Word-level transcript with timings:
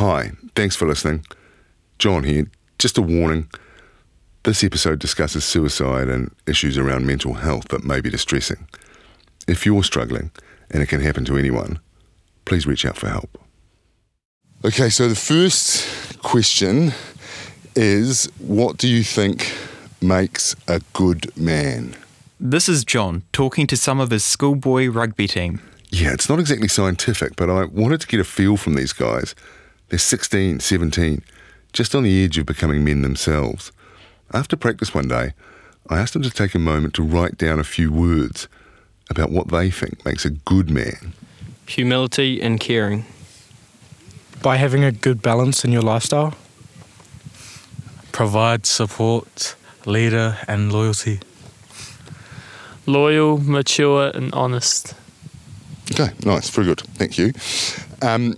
Hi, 0.00 0.32
thanks 0.56 0.76
for 0.76 0.88
listening. 0.88 1.26
John 1.98 2.24
here. 2.24 2.46
Just 2.78 2.96
a 2.96 3.02
warning 3.02 3.50
this 4.44 4.64
episode 4.64 4.98
discusses 4.98 5.44
suicide 5.44 6.08
and 6.08 6.34
issues 6.46 6.78
around 6.78 7.06
mental 7.06 7.34
health 7.34 7.68
that 7.68 7.84
may 7.84 8.00
be 8.00 8.08
distressing. 8.08 8.66
If 9.46 9.66
you're 9.66 9.84
struggling, 9.84 10.30
and 10.70 10.82
it 10.82 10.86
can 10.86 11.02
happen 11.02 11.26
to 11.26 11.36
anyone, 11.36 11.80
please 12.46 12.66
reach 12.66 12.86
out 12.86 12.96
for 12.96 13.10
help. 13.10 13.38
Okay, 14.64 14.88
so 14.88 15.06
the 15.06 15.14
first 15.14 16.18
question 16.22 16.94
is 17.76 18.24
what 18.38 18.78
do 18.78 18.88
you 18.88 19.04
think 19.04 19.54
makes 20.00 20.56
a 20.66 20.80
good 20.94 21.36
man? 21.36 21.94
This 22.40 22.70
is 22.70 22.86
John 22.86 23.24
talking 23.34 23.66
to 23.66 23.76
some 23.76 24.00
of 24.00 24.08
his 24.08 24.24
schoolboy 24.24 24.88
rugby 24.88 25.26
team. 25.26 25.60
Yeah, 25.90 26.14
it's 26.14 26.30
not 26.30 26.40
exactly 26.40 26.68
scientific, 26.68 27.36
but 27.36 27.50
I 27.50 27.64
wanted 27.64 28.00
to 28.00 28.06
get 28.06 28.18
a 28.18 28.24
feel 28.24 28.56
from 28.56 28.76
these 28.76 28.94
guys. 28.94 29.34
They're 29.90 29.98
16, 29.98 30.60
17, 30.60 31.22
just 31.72 31.96
on 31.96 32.04
the 32.04 32.24
edge 32.24 32.38
of 32.38 32.46
becoming 32.46 32.84
men 32.84 33.02
themselves. 33.02 33.72
After 34.32 34.56
practice 34.56 34.94
one 34.94 35.08
day, 35.08 35.32
I 35.88 35.98
asked 35.98 36.12
them 36.12 36.22
to 36.22 36.30
take 36.30 36.54
a 36.54 36.60
moment 36.60 36.94
to 36.94 37.02
write 37.02 37.36
down 37.36 37.58
a 37.58 37.64
few 37.64 37.90
words 37.90 38.46
about 39.10 39.32
what 39.32 39.48
they 39.48 39.68
think 39.68 40.04
makes 40.04 40.24
a 40.24 40.30
good 40.30 40.70
man. 40.70 41.12
Humility 41.66 42.40
and 42.40 42.60
caring. 42.60 43.04
By 44.40 44.56
having 44.56 44.84
a 44.84 44.92
good 44.92 45.20
balance 45.22 45.64
in 45.64 45.72
your 45.72 45.82
lifestyle. 45.82 46.34
Provide 48.12 48.66
support, 48.66 49.56
leader, 49.84 50.38
and 50.46 50.72
loyalty. 50.72 51.18
Loyal, 52.86 53.38
mature, 53.38 54.12
and 54.14 54.32
honest. 54.32 54.94
Okay, 55.90 56.10
nice, 56.24 56.48
very 56.50 56.68
good. 56.68 56.80
Thank 56.94 57.18
you. 57.18 57.32
Um, 58.02 58.36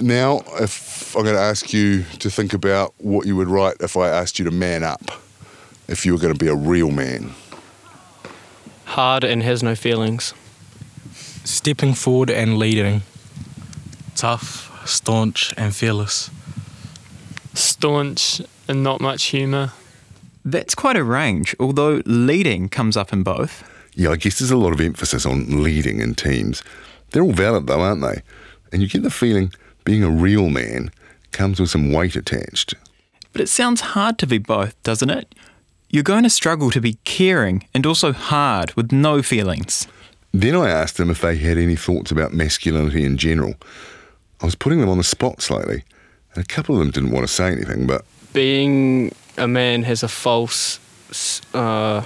now, 0.00 0.42
if 0.60 1.14
I'm 1.16 1.22
going 1.22 1.36
to 1.36 1.40
ask 1.40 1.72
you 1.72 2.02
to 2.18 2.30
think 2.30 2.52
about 2.52 2.94
what 2.98 3.26
you 3.26 3.36
would 3.36 3.48
write 3.48 3.76
if 3.80 3.96
I 3.96 4.08
asked 4.08 4.38
you 4.38 4.44
to 4.44 4.50
man 4.50 4.82
up, 4.82 5.02
if 5.88 6.04
you 6.04 6.12
were 6.12 6.18
going 6.18 6.34
to 6.34 6.38
be 6.38 6.48
a 6.48 6.54
real 6.54 6.90
man. 6.90 7.32
Hard 8.84 9.24
and 9.24 9.42
has 9.42 9.62
no 9.62 9.74
feelings. 9.74 10.34
Stepping 11.44 11.94
forward 11.94 12.30
and 12.30 12.58
leading. 12.58 13.02
Tough, 14.14 14.70
staunch, 14.86 15.54
and 15.56 15.74
fearless. 15.74 16.30
Staunch 17.54 18.40
and 18.68 18.82
not 18.82 19.00
much 19.00 19.24
humour. 19.24 19.72
That's 20.44 20.74
quite 20.74 20.96
a 20.96 21.04
range, 21.04 21.54
although 21.58 22.02
leading 22.06 22.68
comes 22.68 22.96
up 22.96 23.12
in 23.12 23.22
both. 23.22 23.68
Yeah, 23.94 24.10
I 24.10 24.16
guess 24.16 24.38
there's 24.38 24.50
a 24.50 24.56
lot 24.56 24.72
of 24.72 24.80
emphasis 24.80 25.24
on 25.24 25.62
leading 25.62 26.00
in 26.00 26.14
teams. 26.14 26.62
They're 27.10 27.22
all 27.22 27.32
valid 27.32 27.66
though, 27.66 27.80
aren't 27.80 28.02
they? 28.02 28.22
And 28.72 28.82
you 28.82 28.88
get 28.88 29.02
the 29.02 29.10
feeling 29.10 29.52
being 29.86 30.02
a 30.02 30.10
real 30.10 30.50
man 30.50 30.90
comes 31.32 31.58
with 31.58 31.70
some 31.70 31.92
weight 31.92 32.16
attached. 32.16 32.74
But 33.32 33.40
it 33.40 33.48
sounds 33.48 33.80
hard 33.80 34.18
to 34.18 34.26
be 34.26 34.36
both, 34.36 34.80
doesn't 34.82 35.08
it? 35.08 35.34
You're 35.88 36.02
going 36.02 36.24
to 36.24 36.30
struggle 36.30 36.70
to 36.72 36.80
be 36.80 36.94
caring 37.04 37.66
and 37.72 37.86
also 37.86 38.12
hard 38.12 38.74
with 38.74 38.92
no 38.92 39.22
feelings. 39.22 39.86
Then 40.32 40.56
I 40.56 40.68
asked 40.68 40.96
them 40.96 41.08
if 41.08 41.20
they 41.20 41.36
had 41.36 41.56
any 41.56 41.76
thoughts 41.76 42.10
about 42.10 42.34
masculinity 42.34 43.04
in 43.04 43.16
general. 43.16 43.54
I 44.42 44.44
was 44.44 44.56
putting 44.56 44.80
them 44.80 44.88
on 44.88 44.98
the 44.98 45.04
spot 45.04 45.40
slightly, 45.40 45.84
and 46.34 46.44
a 46.44 46.46
couple 46.46 46.74
of 46.74 46.80
them 46.80 46.90
didn't 46.90 47.12
want 47.12 47.26
to 47.26 47.32
say 47.32 47.52
anything, 47.52 47.86
but. 47.86 48.04
Being 48.32 49.14
a 49.38 49.46
man 49.46 49.84
has 49.84 50.02
a 50.02 50.08
false 50.08 50.80
uh, 51.54 52.02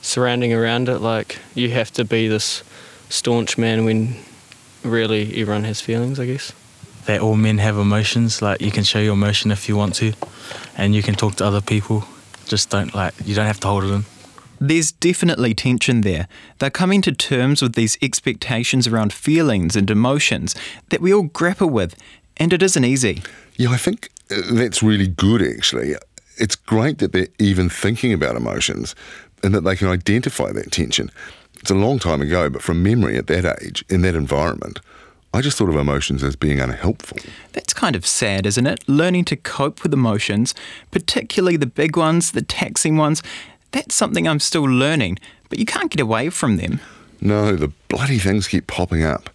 surrounding 0.00 0.54
around 0.54 0.88
it. 0.88 1.00
Like, 1.00 1.40
you 1.56 1.70
have 1.70 1.90
to 1.92 2.04
be 2.04 2.28
this 2.28 2.62
staunch 3.08 3.58
man 3.58 3.84
when 3.84 4.14
really 4.84 5.40
everyone 5.40 5.64
has 5.64 5.80
feelings, 5.80 6.20
I 6.20 6.26
guess 6.26 6.52
that 7.06 7.20
all 7.20 7.36
men 7.36 7.58
have 7.58 7.76
emotions. 7.78 8.42
Like 8.42 8.60
you 8.60 8.70
can 8.70 8.84
show 8.84 8.98
your 8.98 9.14
emotion 9.14 9.50
if 9.50 9.68
you 9.68 9.76
want 9.76 9.94
to, 9.96 10.12
and 10.76 10.94
you 10.94 11.02
can 11.02 11.14
talk 11.14 11.36
to 11.36 11.46
other 11.46 11.60
people. 11.60 12.04
Just 12.46 12.70
don't 12.70 12.94
like 12.94 13.14
you 13.24 13.34
don't 13.34 13.46
have 13.46 13.60
to 13.60 13.68
hold 13.68 13.84
it 13.84 13.90
in. 13.90 14.04
There's 14.62 14.92
definitely 14.92 15.54
tension 15.54 16.02
there. 16.02 16.28
They're 16.58 16.68
coming 16.68 17.00
to 17.02 17.12
terms 17.12 17.62
with 17.62 17.74
these 17.74 17.96
expectations 18.02 18.86
around 18.86 19.12
feelings 19.12 19.74
and 19.74 19.90
emotions 19.90 20.54
that 20.90 21.00
we 21.00 21.14
all 21.14 21.22
grapple 21.22 21.70
with, 21.70 21.96
and 22.36 22.52
it 22.52 22.62
isn't 22.62 22.84
easy. 22.84 23.22
Yeah, 23.56 23.70
I 23.70 23.78
think 23.78 24.10
uh, 24.30 24.42
that's 24.52 24.82
really 24.82 25.08
good 25.08 25.42
actually. 25.42 25.94
It's 26.36 26.56
great 26.56 26.98
that 26.98 27.12
they're 27.12 27.28
even 27.38 27.68
thinking 27.68 28.12
about 28.12 28.36
emotions 28.36 28.94
and 29.42 29.54
that 29.54 29.62
they 29.62 29.76
can 29.76 29.88
identify 29.88 30.52
that 30.52 30.70
tension. 30.70 31.10
It's 31.60 31.70
a 31.70 31.74
long 31.74 31.98
time 31.98 32.22
ago, 32.22 32.48
but 32.48 32.62
from 32.62 32.82
memory 32.82 33.16
at 33.16 33.26
that 33.26 33.62
age, 33.62 33.84
in 33.88 34.02
that 34.02 34.14
environment, 34.14 34.80
I 35.32 35.40
just 35.40 35.58
thought 35.58 35.68
of 35.68 35.76
emotions 35.76 36.22
as 36.24 36.34
being 36.34 36.60
unhelpful. 36.60 37.18
That's 37.52 37.72
kind 37.72 37.94
of 37.94 38.04
sad, 38.04 38.46
isn't 38.46 38.66
it? 38.66 38.88
Learning 38.88 39.24
to 39.26 39.36
cope 39.36 39.82
with 39.82 39.94
emotions, 39.94 40.54
particularly 40.90 41.56
the 41.56 41.66
big 41.66 41.96
ones, 41.96 42.32
the 42.32 42.42
taxing 42.42 42.96
ones, 42.96 43.22
that's 43.72 43.94
something 43.94 44.26
I'm 44.26 44.40
still 44.40 44.64
learning, 44.64 45.18
but 45.48 45.58
you 45.58 45.66
can't 45.66 45.90
get 45.90 46.00
away 46.00 46.30
from 46.30 46.56
them. 46.56 46.80
No, 47.20 47.54
the 47.54 47.72
bloody 47.88 48.18
things 48.18 48.48
keep 48.48 48.66
popping 48.66 49.04
up. 49.04 49.30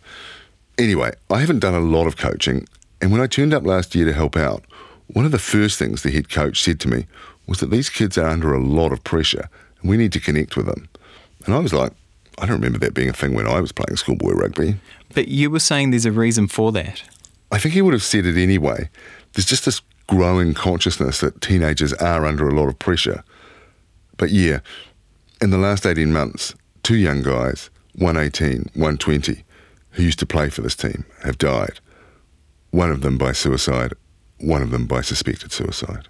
Anyway, 0.77 1.13
I 1.29 1.39
haven't 1.39 1.59
done 1.59 1.73
a 1.73 1.79
lot 1.79 2.07
of 2.07 2.17
coaching, 2.17 2.67
and 3.01 3.11
when 3.11 3.21
I 3.21 3.27
turned 3.27 3.53
up 3.53 3.65
last 3.65 3.95
year 3.95 4.05
to 4.05 4.13
help 4.13 4.35
out, 4.35 4.63
one 5.07 5.25
of 5.25 5.31
the 5.31 5.39
first 5.39 5.79
things 5.79 6.01
the 6.01 6.11
head 6.11 6.29
coach 6.29 6.61
said 6.61 6.79
to 6.81 6.89
me 6.89 7.05
was 7.47 7.59
that 7.59 7.69
these 7.69 7.89
kids 7.89 8.17
are 8.17 8.27
under 8.27 8.53
a 8.53 8.59
lot 8.59 8.91
of 8.91 9.03
pressure 9.03 9.49
and 9.79 9.89
we 9.89 9.97
need 9.97 10.11
to 10.13 10.19
connect 10.19 10.57
with 10.57 10.65
them. 10.65 10.89
And 11.45 11.53
I 11.53 11.59
was 11.59 11.73
like, 11.73 11.91
I 12.39 12.45
don't 12.45 12.55
remember 12.55 12.79
that 12.79 12.95
being 12.95 13.09
a 13.09 13.13
thing 13.13 13.33
when 13.33 13.47
I 13.47 13.61
was 13.61 13.71
playing 13.71 13.97
schoolboy 13.97 14.31
rugby. 14.31 14.77
But 15.13 15.27
you 15.27 15.49
were 15.49 15.59
saying 15.59 15.91
there's 15.91 16.05
a 16.05 16.11
reason 16.11 16.47
for 16.47 16.71
that. 16.73 17.03
I 17.51 17.59
think 17.59 17.73
he 17.73 17.81
would 17.81 17.93
have 17.93 18.03
said 18.03 18.25
it 18.25 18.41
anyway. 18.41 18.89
There's 19.33 19.45
just 19.45 19.65
this 19.65 19.81
growing 20.07 20.53
consciousness 20.53 21.19
that 21.21 21.41
teenagers 21.41 21.93
are 21.93 22.25
under 22.25 22.47
a 22.47 22.53
lot 22.53 22.67
of 22.67 22.79
pressure. 22.79 23.23
But 24.17 24.31
yeah, 24.31 24.59
in 25.41 25.49
the 25.49 25.57
last 25.57 25.85
18 25.85 26.11
months, 26.11 26.55
two 26.83 26.95
young 26.95 27.21
guys, 27.21 27.69
118, 27.95 28.71
120, 28.73 29.43
who 29.91 30.03
used 30.03 30.19
to 30.19 30.25
play 30.25 30.49
for 30.49 30.61
this 30.61 30.75
team, 30.75 31.05
have 31.23 31.37
died. 31.37 31.79
One 32.71 32.91
of 32.91 33.01
them 33.01 33.17
by 33.17 33.31
suicide, 33.31 33.93
one 34.39 34.61
of 34.61 34.71
them 34.71 34.85
by 34.85 35.01
suspected 35.01 35.51
suicide. 35.51 36.07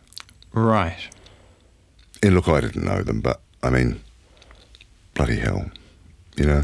Right. 0.51 1.09
And 2.23 2.33
look, 2.33 2.47
I 2.47 2.61
didn't 2.61 2.85
know 2.85 3.03
them, 3.03 3.21
but 3.21 3.41
I 3.61 3.69
mean, 3.69 4.01
bloody 5.13 5.37
hell 5.37 5.69
you 6.37 6.45
know. 6.45 6.63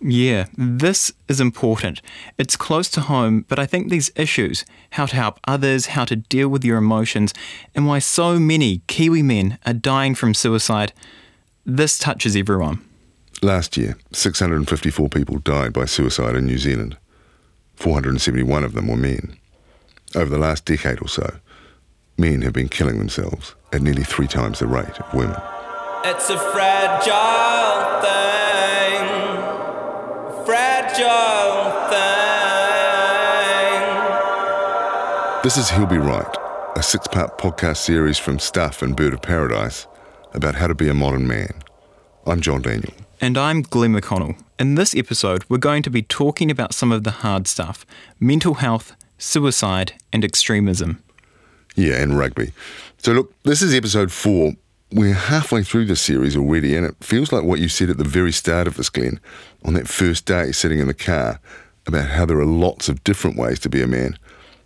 Yeah, 0.00 0.46
this 0.56 1.12
is 1.28 1.40
important. 1.40 2.00
It's 2.38 2.56
close 2.56 2.88
to 2.90 3.00
home, 3.00 3.44
but 3.48 3.58
I 3.58 3.66
think 3.66 3.90
these 3.90 4.12
issues 4.14 4.64
how 4.90 5.06
to 5.06 5.16
help 5.16 5.40
others, 5.44 5.86
how 5.86 6.04
to 6.04 6.16
deal 6.16 6.48
with 6.48 6.64
your 6.64 6.78
emotions, 6.78 7.34
and 7.74 7.86
why 7.86 7.98
so 7.98 8.38
many 8.38 8.82
Kiwi 8.86 9.22
men 9.22 9.58
are 9.66 9.72
dying 9.72 10.14
from 10.14 10.34
suicide 10.34 10.92
this 11.68 11.98
touches 11.98 12.34
everyone. 12.34 12.82
Last 13.42 13.76
year, 13.76 13.98
654 14.12 15.10
people 15.10 15.38
died 15.38 15.74
by 15.74 15.84
suicide 15.84 16.34
in 16.34 16.46
New 16.46 16.56
Zealand. 16.56 16.96
471 17.76 18.64
of 18.64 18.72
them 18.72 18.88
were 18.88 18.96
men. 18.96 19.36
Over 20.14 20.30
the 20.30 20.38
last 20.38 20.64
decade 20.64 21.02
or 21.02 21.08
so, 21.08 21.36
men 22.16 22.40
have 22.40 22.54
been 22.54 22.70
killing 22.70 22.98
themselves 22.98 23.54
at 23.70 23.82
nearly 23.82 24.02
three 24.02 24.26
times 24.26 24.60
the 24.60 24.66
rate 24.66 24.98
of 24.98 25.12
women. 25.12 25.36
It's 26.04 26.30
a 26.30 26.38
fragile 26.38 27.57
thing. 30.98 31.06
This 35.44 35.56
is 35.56 35.70
He'll 35.70 35.86
Be 35.86 35.98
Right, 35.98 36.36
a 36.76 36.82
six 36.82 37.06
part 37.06 37.38
podcast 37.38 37.76
series 37.76 38.18
from 38.18 38.40
Stuff 38.40 38.82
and 38.82 38.96
Bird 38.96 39.14
of 39.14 39.22
Paradise 39.22 39.86
about 40.34 40.56
how 40.56 40.66
to 40.66 40.74
be 40.74 40.88
a 40.88 40.94
modern 40.94 41.28
man. 41.28 41.52
I'm 42.26 42.40
John 42.40 42.62
Daniel. 42.62 42.92
And 43.20 43.38
I'm 43.38 43.62
Glenn 43.62 43.92
McConnell. 43.94 44.40
In 44.58 44.74
this 44.74 44.94
episode, 44.96 45.44
we're 45.48 45.58
going 45.58 45.84
to 45.84 45.90
be 45.90 46.02
talking 46.02 46.50
about 46.50 46.74
some 46.74 46.90
of 46.90 47.04
the 47.04 47.10
hard 47.12 47.46
stuff 47.46 47.86
mental 48.18 48.54
health, 48.54 48.96
suicide, 49.18 49.94
and 50.12 50.24
extremism. 50.24 51.02
Yeah, 51.76 52.02
and 52.02 52.18
rugby. 52.18 52.52
So, 52.96 53.12
look, 53.12 53.32
this 53.44 53.62
is 53.62 53.72
episode 53.72 54.10
four, 54.10 54.54
we're 54.90 55.14
halfway 55.14 55.62
through 55.62 55.86
this 55.86 56.00
series 56.00 56.36
already, 56.36 56.74
and 56.74 56.86
it 56.86 56.96
feels 57.00 57.32
like 57.32 57.44
what 57.44 57.60
you 57.60 57.68
said 57.68 57.90
at 57.90 57.98
the 57.98 58.04
very 58.04 58.32
start 58.32 58.66
of 58.66 58.76
this, 58.76 58.88
Glenn, 58.88 59.20
on 59.64 59.74
that 59.74 59.88
first 59.88 60.24
day 60.24 60.52
sitting 60.52 60.78
in 60.78 60.86
the 60.86 60.94
car, 60.94 61.40
about 61.86 62.10
how 62.10 62.24
there 62.24 62.38
are 62.38 62.46
lots 62.46 62.88
of 62.88 63.02
different 63.04 63.36
ways 63.36 63.58
to 63.60 63.68
be 63.68 63.82
a 63.82 63.86
man. 63.86 64.18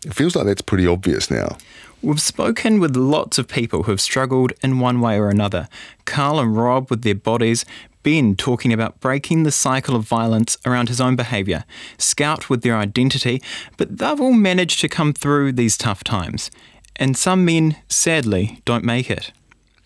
It 0.04 0.14
feels 0.14 0.34
like 0.34 0.46
that's 0.46 0.62
pretty 0.62 0.86
obvious 0.86 1.30
now. 1.30 1.56
We've 2.02 2.20
spoken 2.20 2.80
with 2.80 2.96
lots 2.96 3.38
of 3.38 3.46
people 3.46 3.84
who 3.84 3.92
have 3.92 4.00
struggled 4.00 4.52
in 4.62 4.80
one 4.80 5.00
way 5.00 5.18
or 5.18 5.28
another. 5.28 5.68
Carl 6.04 6.40
and 6.40 6.56
Rob 6.56 6.90
with 6.90 7.02
their 7.02 7.14
bodies, 7.14 7.64
Ben 8.02 8.34
talking 8.34 8.72
about 8.72 8.98
breaking 8.98 9.44
the 9.44 9.52
cycle 9.52 9.94
of 9.94 10.02
violence 10.02 10.58
around 10.66 10.88
his 10.88 11.00
own 11.00 11.14
behaviour, 11.14 11.64
Scout 11.98 12.50
with 12.50 12.62
their 12.62 12.76
identity, 12.76 13.40
but 13.76 13.98
they've 13.98 14.20
all 14.20 14.32
managed 14.32 14.80
to 14.80 14.88
come 14.88 15.12
through 15.12 15.52
these 15.52 15.76
tough 15.76 16.02
times. 16.02 16.50
And 16.96 17.16
some 17.16 17.44
men, 17.44 17.76
sadly, 17.88 18.60
don't 18.64 18.84
make 18.84 19.08
it. 19.08 19.30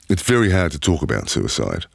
It's 0.08 0.22
very 0.22 0.50
hard 0.50 0.70
to 0.72 0.78
talk 0.78 1.02
about 1.02 1.28
suicide. 1.28 1.86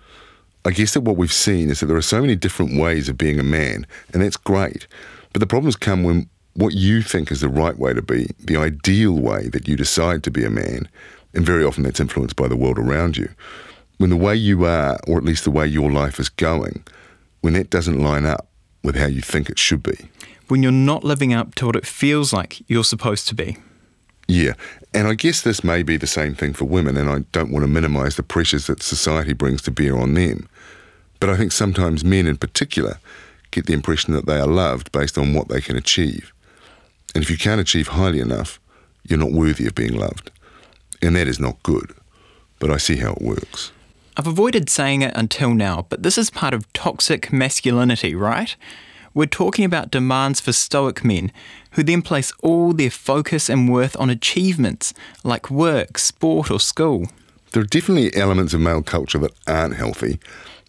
I 0.65 0.71
guess 0.71 0.93
that 0.93 1.01
what 1.01 1.15
we've 1.15 1.31
seen 1.31 1.69
is 1.69 1.79
that 1.79 1.85
there 1.85 1.95
are 1.95 2.01
so 2.01 2.19
many 2.19 2.35
different 2.35 2.79
ways 2.79 3.07
of 3.07 3.17
being 3.17 3.39
a 3.39 3.43
man, 3.43 3.87
and 4.13 4.21
that's 4.21 4.37
great. 4.37 4.85
But 5.31 5.39
the 5.39 5.47
problems 5.47 5.77
come 5.77 6.03
when 6.03 6.29
what 6.53 6.73
you 6.73 7.01
think 7.01 7.31
is 7.31 7.39
the 7.39 7.47
right 7.47 7.77
way 7.77 7.93
to 7.93 8.01
be, 8.01 8.29
the 8.37 8.57
ideal 8.57 9.13
way 9.13 9.47
that 9.49 9.67
you 9.67 9.77
decide 9.77 10.23
to 10.23 10.31
be 10.31 10.43
a 10.43 10.49
man, 10.49 10.89
and 11.33 11.45
very 11.45 11.63
often 11.63 11.83
that's 11.83 12.01
influenced 12.01 12.35
by 12.35 12.49
the 12.49 12.57
world 12.57 12.77
around 12.77 13.15
you. 13.15 13.29
When 13.97 14.09
the 14.09 14.17
way 14.17 14.35
you 14.35 14.65
are, 14.65 14.99
or 15.07 15.17
at 15.17 15.23
least 15.23 15.45
the 15.45 15.51
way 15.51 15.65
your 15.65 15.89
life 15.89 16.19
is 16.19 16.27
going, 16.27 16.83
when 17.39 17.53
that 17.53 17.69
doesn't 17.69 18.03
line 18.03 18.25
up 18.25 18.47
with 18.83 18.97
how 18.97 19.07
you 19.07 19.21
think 19.21 19.49
it 19.49 19.57
should 19.57 19.81
be. 19.81 20.09
When 20.49 20.61
you're 20.61 20.71
not 20.73 21.05
living 21.05 21.33
up 21.33 21.55
to 21.55 21.67
what 21.67 21.77
it 21.77 21.85
feels 21.85 22.33
like 22.33 22.61
you're 22.67 22.83
supposed 22.83 23.29
to 23.29 23.35
be. 23.35 23.57
Yeah, 24.31 24.53
and 24.93 25.09
I 25.09 25.15
guess 25.15 25.41
this 25.41 25.61
may 25.61 25.83
be 25.83 25.97
the 25.97 26.07
same 26.07 26.35
thing 26.35 26.53
for 26.53 26.63
women, 26.63 26.95
and 26.95 27.09
I 27.09 27.25
don't 27.33 27.51
want 27.51 27.63
to 27.63 27.67
minimise 27.67 28.15
the 28.15 28.23
pressures 28.23 28.67
that 28.67 28.81
society 28.81 29.33
brings 29.33 29.61
to 29.63 29.71
bear 29.71 29.97
on 29.97 30.13
them. 30.13 30.47
But 31.19 31.29
I 31.29 31.35
think 31.35 31.51
sometimes 31.51 32.05
men 32.05 32.27
in 32.27 32.37
particular 32.37 32.99
get 33.51 33.65
the 33.65 33.73
impression 33.73 34.13
that 34.13 34.27
they 34.27 34.39
are 34.39 34.47
loved 34.47 34.89
based 34.93 35.17
on 35.17 35.33
what 35.33 35.49
they 35.49 35.59
can 35.59 35.75
achieve. 35.75 36.31
And 37.13 37.21
if 37.21 37.29
you 37.29 37.37
can't 37.37 37.59
achieve 37.59 37.89
highly 37.89 38.21
enough, 38.21 38.57
you're 39.03 39.19
not 39.19 39.33
worthy 39.33 39.67
of 39.67 39.75
being 39.75 39.97
loved. 39.97 40.31
And 41.01 41.13
that 41.17 41.27
is 41.27 41.37
not 41.37 41.61
good. 41.61 41.93
But 42.59 42.71
I 42.71 42.77
see 42.77 42.95
how 42.95 43.11
it 43.11 43.21
works. 43.21 43.73
I've 44.15 44.27
avoided 44.27 44.69
saying 44.69 45.01
it 45.01 45.11
until 45.13 45.53
now, 45.53 45.87
but 45.89 46.03
this 46.03 46.17
is 46.17 46.29
part 46.29 46.53
of 46.53 46.71
toxic 46.71 47.33
masculinity, 47.33 48.15
right? 48.15 48.55
We're 49.13 49.25
talking 49.25 49.65
about 49.65 49.91
demands 49.91 50.39
for 50.39 50.53
stoic 50.53 51.03
men 51.03 51.33
who 51.71 51.83
then 51.83 52.01
place 52.01 52.31
all 52.41 52.71
their 52.71 52.89
focus 52.89 53.49
and 53.49 53.69
worth 53.69 53.99
on 53.99 54.09
achievements 54.09 54.93
like 55.25 55.51
work, 55.51 55.97
sport, 55.97 56.49
or 56.49 56.61
school. 56.61 57.07
There 57.51 57.61
are 57.61 57.65
definitely 57.65 58.15
elements 58.15 58.53
of 58.53 58.61
male 58.61 58.81
culture 58.81 59.17
that 59.19 59.33
aren't 59.45 59.75
healthy, 59.75 60.17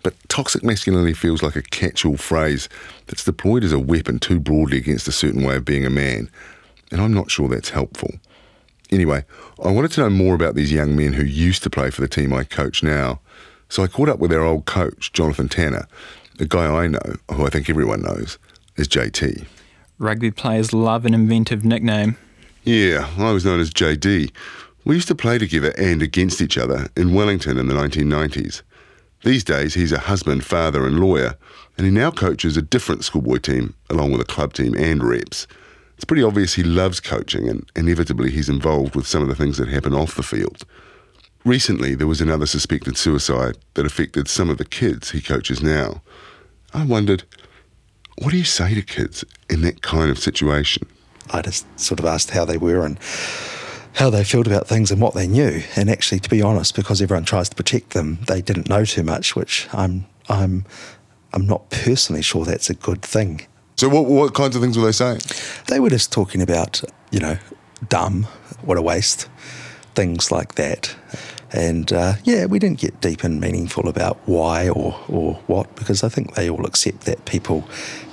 but 0.02 0.14
toxic 0.28 0.64
masculinity 0.64 1.12
feels 1.12 1.40
like 1.40 1.54
a 1.54 1.62
catch 1.62 2.04
all 2.04 2.16
phrase 2.16 2.68
that's 3.06 3.24
deployed 3.24 3.62
as 3.62 3.72
a 3.72 3.78
weapon 3.78 4.18
too 4.18 4.40
broadly 4.40 4.78
against 4.78 5.06
a 5.06 5.12
certain 5.12 5.44
way 5.44 5.54
of 5.54 5.64
being 5.64 5.86
a 5.86 5.90
man, 5.90 6.28
and 6.90 7.00
I'm 7.00 7.14
not 7.14 7.30
sure 7.30 7.48
that's 7.48 7.70
helpful. 7.70 8.10
Anyway, 8.90 9.24
I 9.62 9.70
wanted 9.70 9.92
to 9.92 10.00
know 10.00 10.10
more 10.10 10.34
about 10.34 10.56
these 10.56 10.72
young 10.72 10.96
men 10.96 11.12
who 11.12 11.24
used 11.24 11.62
to 11.62 11.70
play 11.70 11.90
for 11.90 12.00
the 12.00 12.08
team 12.08 12.32
I 12.32 12.42
coach 12.42 12.82
now, 12.82 13.20
so 13.68 13.84
I 13.84 13.86
caught 13.86 14.08
up 14.08 14.18
with 14.18 14.32
our 14.32 14.42
old 14.42 14.66
coach, 14.66 15.12
Jonathan 15.12 15.48
Tanner, 15.48 15.86
a 16.38 16.44
guy 16.44 16.66
I 16.66 16.86
know, 16.88 17.16
who 17.32 17.46
I 17.46 17.50
think 17.50 17.68
everyone 17.68 18.02
knows, 18.02 18.38
is 18.76 18.88
JT. 18.88 19.46
Rugby 19.98 20.30
players 20.30 20.72
love 20.72 21.04
an 21.06 21.14
inventive 21.14 21.64
nickname. 21.64 22.16
Yeah, 22.64 23.08
I 23.18 23.32
was 23.32 23.44
known 23.44 23.60
as 23.60 23.70
JD. 23.70 24.30
We 24.84 24.94
used 24.94 25.08
to 25.08 25.14
play 25.14 25.38
together 25.38 25.72
and 25.78 26.02
against 26.02 26.40
each 26.40 26.58
other 26.58 26.88
in 26.96 27.14
Wellington 27.14 27.58
in 27.58 27.68
the 27.68 27.74
1990s. 27.74 28.62
These 29.24 29.44
days, 29.44 29.74
he's 29.74 29.92
a 29.92 29.98
husband, 29.98 30.44
father, 30.44 30.84
and 30.84 30.98
lawyer, 30.98 31.36
and 31.76 31.86
he 31.86 31.92
now 31.92 32.10
coaches 32.10 32.56
a 32.56 32.62
different 32.62 33.04
schoolboy 33.04 33.38
team 33.38 33.74
along 33.88 34.10
with 34.10 34.20
a 34.20 34.24
club 34.24 34.52
team 34.52 34.74
and 34.74 35.04
reps. 35.04 35.46
It's 35.94 36.04
pretty 36.04 36.24
obvious 36.24 36.54
he 36.54 36.64
loves 36.64 36.98
coaching, 36.98 37.48
and 37.48 37.70
inevitably, 37.76 38.30
he's 38.30 38.48
involved 38.48 38.96
with 38.96 39.06
some 39.06 39.22
of 39.22 39.28
the 39.28 39.36
things 39.36 39.58
that 39.58 39.68
happen 39.68 39.94
off 39.94 40.16
the 40.16 40.24
field. 40.24 40.64
Recently, 41.44 41.94
there 41.94 42.06
was 42.06 42.20
another 42.20 42.46
suspected 42.46 42.96
suicide 42.96 43.58
that 43.74 43.84
affected 43.86 44.28
some 44.28 44.48
of 44.48 44.58
the 44.58 44.64
kids 44.64 45.10
he 45.10 45.20
coaches 45.20 45.62
now. 45.62 46.02
I 46.72 46.84
wondered, 46.84 47.24
what 48.18 48.30
do 48.30 48.38
you 48.38 48.44
say 48.44 48.74
to 48.74 48.82
kids 48.82 49.24
in 49.50 49.62
that 49.62 49.82
kind 49.82 50.10
of 50.10 50.18
situation? 50.18 50.86
I 51.30 51.42
just 51.42 51.66
sort 51.78 51.98
of 51.98 52.06
asked 52.06 52.30
how 52.30 52.44
they 52.44 52.58
were 52.58 52.84
and 52.84 52.98
how 53.94 54.08
they 54.08 54.24
felt 54.24 54.46
about 54.46 54.68
things 54.68 54.90
and 54.90 55.00
what 55.00 55.14
they 55.14 55.26
knew. 55.26 55.62
And 55.76 55.90
actually, 55.90 56.20
to 56.20 56.30
be 56.30 56.42
honest, 56.42 56.76
because 56.76 57.02
everyone 57.02 57.24
tries 57.24 57.48
to 57.48 57.56
protect 57.56 57.90
them, 57.90 58.20
they 58.28 58.40
didn't 58.40 58.68
know 58.68 58.84
too 58.84 59.02
much, 59.02 59.34
which 59.34 59.68
I'm 59.72 60.06
I'm 60.28 60.64
I'm 61.32 61.46
not 61.46 61.70
personally 61.70 62.22
sure 62.22 62.44
that's 62.44 62.70
a 62.70 62.74
good 62.74 63.02
thing. 63.02 63.46
So, 63.76 63.88
what, 63.88 64.06
what 64.06 64.34
kinds 64.34 64.54
of 64.54 64.62
things 64.62 64.78
were 64.78 64.84
they 64.84 64.92
saying? 64.92 65.20
They 65.68 65.80
were 65.80 65.90
just 65.90 66.12
talking 66.12 66.42
about, 66.42 66.82
you 67.10 67.20
know, 67.20 67.38
dumb, 67.88 68.24
what 68.62 68.78
a 68.78 68.82
waste, 68.82 69.28
things 69.94 70.30
like 70.30 70.54
that. 70.54 70.94
And 71.52 71.92
uh, 71.92 72.14
yeah, 72.24 72.46
we 72.46 72.58
didn't 72.58 72.78
get 72.78 73.00
deep 73.00 73.24
and 73.24 73.40
meaningful 73.40 73.88
about 73.88 74.18
why 74.26 74.68
or, 74.68 74.98
or 75.08 75.34
what, 75.46 75.74
because 75.76 76.02
I 76.02 76.08
think 76.08 76.34
they 76.34 76.48
all 76.48 76.64
accept 76.64 77.02
that 77.02 77.24
people 77.26 77.64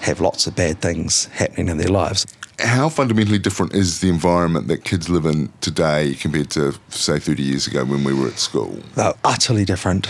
have 0.01 0.19
lots 0.19 0.45
of 0.47 0.55
bad 0.55 0.81
things 0.81 1.25
happening 1.25 1.69
in 1.69 1.77
their 1.77 1.89
lives. 1.89 2.25
How 2.59 2.89
fundamentally 2.89 3.39
different 3.39 3.73
is 3.73 4.01
the 4.01 4.09
environment 4.09 4.67
that 4.67 4.83
kids 4.83 5.09
live 5.09 5.25
in 5.25 5.49
today 5.61 6.15
compared 6.15 6.49
to, 6.51 6.73
say, 6.89 7.17
30 7.17 7.41
years 7.41 7.67
ago 7.67 7.85
when 7.85 8.03
we 8.03 8.13
were 8.13 8.27
at 8.27 8.37
school? 8.37 8.79
They're 8.95 9.13
utterly 9.23 9.63
different 9.63 10.09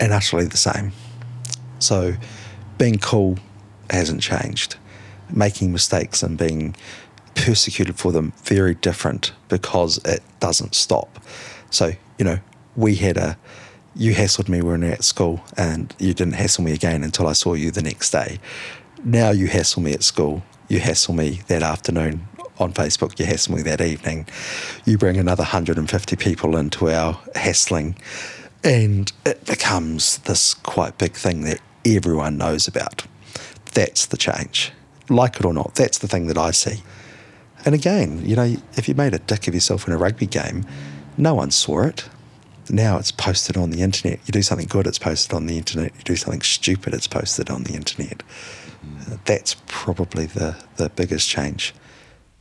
and 0.00 0.12
utterly 0.12 0.46
the 0.46 0.56
same. 0.56 0.92
So 1.78 2.14
being 2.78 2.98
cool 2.98 3.38
hasn't 3.90 4.22
changed. 4.22 4.76
Making 5.30 5.72
mistakes 5.72 6.22
and 6.22 6.38
being 6.38 6.74
persecuted 7.34 7.96
for 7.96 8.12
them, 8.12 8.32
very 8.44 8.74
different 8.74 9.32
because 9.48 9.98
it 10.04 10.22
doesn't 10.40 10.74
stop. 10.74 11.20
So, 11.70 11.92
you 12.18 12.24
know, 12.24 12.38
we 12.76 12.94
had 12.96 13.16
a, 13.16 13.38
you 13.94 14.14
hassled 14.14 14.48
me 14.48 14.60
when 14.62 14.80
we 14.80 14.88
were 14.88 14.92
at 14.92 15.04
school 15.04 15.40
and 15.56 15.94
you 15.98 16.12
didn't 16.14 16.34
hassle 16.34 16.64
me 16.64 16.72
again 16.72 17.02
until 17.02 17.26
I 17.26 17.32
saw 17.32 17.54
you 17.54 17.70
the 17.70 17.82
next 17.82 18.10
day. 18.10 18.38
Now 19.04 19.30
you 19.30 19.46
hassle 19.46 19.82
me 19.82 19.92
at 19.92 20.02
school, 20.02 20.42
you 20.68 20.80
hassle 20.80 21.14
me 21.14 21.40
that 21.48 21.62
afternoon 21.62 22.26
on 22.58 22.72
Facebook, 22.72 23.18
you 23.18 23.26
hassle 23.26 23.54
me 23.54 23.62
that 23.62 23.80
evening. 23.80 24.26
You 24.84 24.98
bring 24.98 25.16
another 25.16 25.42
150 25.42 26.16
people 26.16 26.56
into 26.56 26.90
our 26.90 27.18
hassling, 27.34 27.96
and 28.64 29.12
it 29.24 29.44
becomes 29.46 30.18
this 30.18 30.54
quite 30.54 30.98
big 30.98 31.12
thing 31.12 31.42
that 31.42 31.60
everyone 31.84 32.36
knows 32.36 32.66
about. 32.66 33.06
That's 33.74 34.06
the 34.06 34.16
change. 34.16 34.72
Like 35.08 35.36
it 35.36 35.44
or 35.44 35.54
not, 35.54 35.74
that's 35.74 35.98
the 35.98 36.08
thing 36.08 36.26
that 36.26 36.38
I 36.38 36.50
see. 36.50 36.82
And 37.64 37.74
again, 37.74 38.24
you 38.24 38.36
know, 38.36 38.56
if 38.76 38.88
you 38.88 38.94
made 38.94 39.14
a 39.14 39.18
dick 39.18 39.48
of 39.48 39.54
yourself 39.54 39.86
in 39.86 39.92
a 39.92 39.98
rugby 39.98 40.26
game, 40.26 40.64
no 41.16 41.34
one 41.34 41.50
saw 41.50 41.82
it. 41.82 42.08
Now 42.68 42.98
it's 42.98 43.12
posted 43.12 43.56
on 43.56 43.70
the 43.70 43.82
internet. 43.82 44.18
You 44.26 44.32
do 44.32 44.42
something 44.42 44.66
good, 44.66 44.86
it's 44.86 44.98
posted 44.98 45.34
on 45.34 45.46
the 45.46 45.56
internet. 45.56 45.92
You 45.96 46.02
do 46.02 46.16
something 46.16 46.42
stupid, 46.42 46.94
it's 46.94 47.06
posted 47.06 47.50
on 47.50 47.64
the 47.64 47.74
internet. 47.74 48.22
That's 49.24 49.56
probably 49.66 50.26
the, 50.26 50.56
the 50.76 50.88
biggest 50.90 51.28
change. 51.28 51.74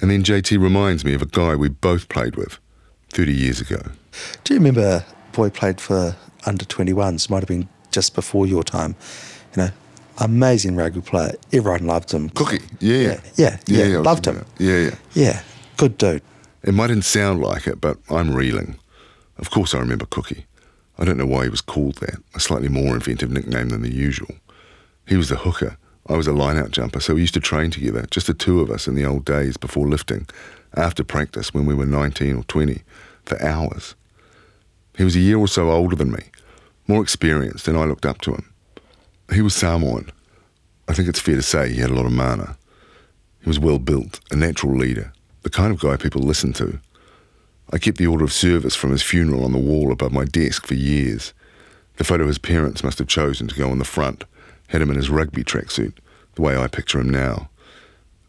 And 0.02 0.12
then 0.12 0.24
JT 0.24 0.60
reminds 0.60 1.06
me 1.06 1.14
of 1.14 1.22
a 1.22 1.28
guy 1.28 1.56
we 1.56 1.70
both 1.70 2.10
played 2.10 2.36
with 2.36 2.60
30 3.10 3.34
years 3.34 3.62
ago. 3.62 3.82
Do 4.44 4.54
you 4.54 4.60
remember 4.60 5.06
a 5.06 5.32
boy 5.32 5.50
played 5.50 5.80
for 5.80 6.16
under 6.46 6.66
21s? 6.66 7.30
Might 7.30 7.40
have 7.40 7.48
been 7.48 7.70
just 7.92 8.14
before 8.14 8.46
your 8.46 8.64
time. 8.64 8.96
You 9.56 9.64
know, 9.64 9.70
amazing 10.20 10.76
rugby 10.76 11.02
player. 11.02 11.34
Everyone 11.54 11.86
loved 11.86 12.12
him. 12.12 12.30
Cookie, 12.30 12.64
yeah, 12.80 13.20
yeah. 13.36 13.58
Yeah, 13.68 13.86
yeah, 13.88 13.96
I 13.96 13.98
was 13.98 14.06
loved 14.06 14.26
him. 14.26 14.46
Yeah, 14.58 14.78
yeah. 14.80 14.96
Yeah, 15.14 15.42
good 15.78 15.98
dude. 15.98 16.22
It 16.66 16.74
mightn't 16.74 17.06
sound 17.06 17.42
like 17.42 17.68
it, 17.68 17.80
but 17.80 18.00
I'm 18.10 18.34
reeling. 18.34 18.80
Of 19.38 19.52
course, 19.52 19.76
I 19.76 19.80
remember 19.80 20.08
Cookie. 20.08 20.48
I 20.98 21.06
don't 21.06 21.18
know 21.18 21.28
why 21.28 21.44
he 21.44 21.50
was 21.50 21.62
called 21.62 21.98
that, 21.98 22.18
a 22.34 22.40
slightly 22.40 22.70
more 22.70 22.96
inventive 22.96 23.30
nickname 23.30 23.70
than 23.70 23.84
the 23.84 23.94
usual. 23.94 24.34
He 25.08 25.16
was 25.16 25.30
the 25.30 25.36
hooker. 25.36 25.78
I 26.08 26.18
was 26.18 26.26
a 26.26 26.34
line 26.34 26.58
out 26.58 26.72
jumper, 26.72 27.00
so 27.00 27.14
we 27.14 27.22
used 27.22 27.36
to 27.36 27.40
train 27.40 27.70
together, 27.70 28.08
just 28.10 28.26
the 28.26 28.34
two 28.34 28.62
of 28.62 28.72
us 28.72 28.88
in 28.88 28.96
the 28.96 29.06
old 29.06 29.26
days 29.26 29.58
before 29.58 29.88
lifting, 29.88 30.26
after 30.76 31.04
practice 31.04 31.54
when 31.54 31.68
we 31.68 31.76
were 31.76 31.86
19 31.86 32.36
or 32.36 32.44
20, 32.46 32.82
for 33.26 33.40
hours. 33.44 33.94
He 34.98 35.04
was 35.04 35.16
a 35.16 35.20
year 35.20 35.38
or 35.38 35.48
so 35.48 35.70
older 35.70 35.96
than 35.96 36.12
me, 36.12 36.32
more 36.88 37.04
experienced, 37.04 37.68
and 37.68 37.78
I 37.78 37.84
looked 37.84 38.08
up 38.08 38.22
to 38.22 38.34
him. 38.34 38.52
He 39.32 39.44
was 39.44 39.54
Samoan. 39.54 40.12
I 40.88 40.94
think 40.94 41.10
it's 41.10 41.20
fair 41.20 41.36
to 41.36 41.44
say 41.44 41.70
he 41.70 41.82
had 41.82 41.92
a 41.92 41.96
lot 41.96 42.08
of 42.08 42.12
mana. 42.12 42.58
He 43.42 43.50
was 43.50 43.60
well 43.60 43.78
built, 43.78 44.20
a 44.32 44.36
natural 44.36 44.76
leader, 44.76 45.14
the 45.46 45.52
kind 45.52 45.72
of 45.72 45.80
guy 45.80 45.96
people 45.96 46.22
listened 46.22 46.56
to. 46.56 46.80
I 47.72 47.78
kept 47.78 48.00
the 48.00 48.08
order 48.08 48.24
of 48.24 48.34
service 48.34 48.76
from 48.76 48.90
his 48.90 49.04
funeral 49.04 49.46
on 49.46 49.52
the 49.52 49.60
wall 49.60 49.92
above 49.92 50.12
my 50.12 50.26
desk 50.26 50.66
for 50.66 50.74
years. 50.74 51.36
The 51.98 52.04
photo 52.04 52.26
his 52.26 52.40
parents 52.40 52.84
must 52.84 52.98
have 52.98 53.08
chosen 53.08 53.48
to 53.48 53.56
go 53.56 53.70
on 53.70 53.78
the 53.78 53.86
front 53.86 54.24
had 54.70 54.82
him 54.82 54.90
in 54.90 54.96
his 54.96 55.12
rugby 55.12 55.44
tracksuit, 55.44 55.94
the 56.34 56.42
way 56.42 56.58
I 56.58 56.68
picture 56.68 57.00
him 57.00 57.12
now. 57.12 57.52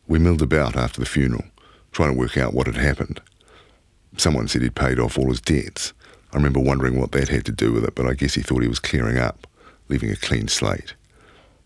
We 0.06 0.18
milled 0.18 0.42
about 0.42 0.76
after 0.76 1.00
the 1.00 1.06
funeral, 1.06 1.46
trying 1.90 2.12
to 2.12 2.18
work 2.18 2.37
out 2.37 2.52
what 2.52 2.66
had 2.66 2.76
happened. 2.76 3.23
Someone 4.18 4.46
said 4.46 4.61
he'd 4.61 4.75
paid 4.75 4.99
off 4.99 5.16
all 5.16 5.30
his 5.30 5.40
debts. 5.40 5.94
I 6.35 6.37
remember 6.37 6.61
wondering 6.61 7.00
what 7.00 7.12
that 7.12 7.30
had 7.30 7.46
to 7.46 7.52
do 7.52 7.73
with 7.73 7.85
it, 7.85 7.94
but 7.94 8.04
I 8.04 8.12
guess 8.12 8.35
he 8.35 8.42
thought 8.42 8.61
he 8.61 8.68
was 8.68 8.78
clearing 8.78 9.16
up, 9.16 9.46
leaving 9.88 10.11
a 10.11 10.16
clean 10.16 10.49
slate. 10.49 10.92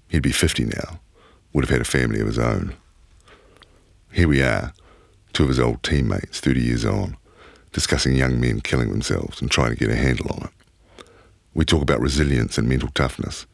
He'd 0.07 0.23
be 0.23 0.31
50 0.31 0.67
now, 0.67 1.01
would 1.53 1.65
have 1.65 1.71
had 1.71 1.81
a 1.81 1.85
family 1.85 2.21
of 2.21 2.29
his 2.29 2.39
own. 2.39 2.75
Here 4.13 4.29
we 4.29 4.43
are, 4.43 4.73
two 5.33 5.45
of 5.45 5.49
his 5.49 5.61
old 5.61 5.83
teammates, 5.83 6.41
30 6.41 6.61
years 6.61 6.85
on, 6.85 7.17
discussing 7.73 8.15
young 8.15 8.41
men 8.41 8.61
killing 8.61 8.91
themselves 8.91 9.41
and 9.41 9.51
trying 9.51 9.71
to 9.71 9.77
get 9.77 9.91
a 9.91 9.97
handle 9.97 10.27
on 10.31 10.45
it. 10.45 11.05
We 11.55 11.65
talk 11.65 11.83
about 11.83 12.01
resilience 12.01 12.59
and 12.59 12.69
mental 12.69 12.91
toughness, 12.95 13.47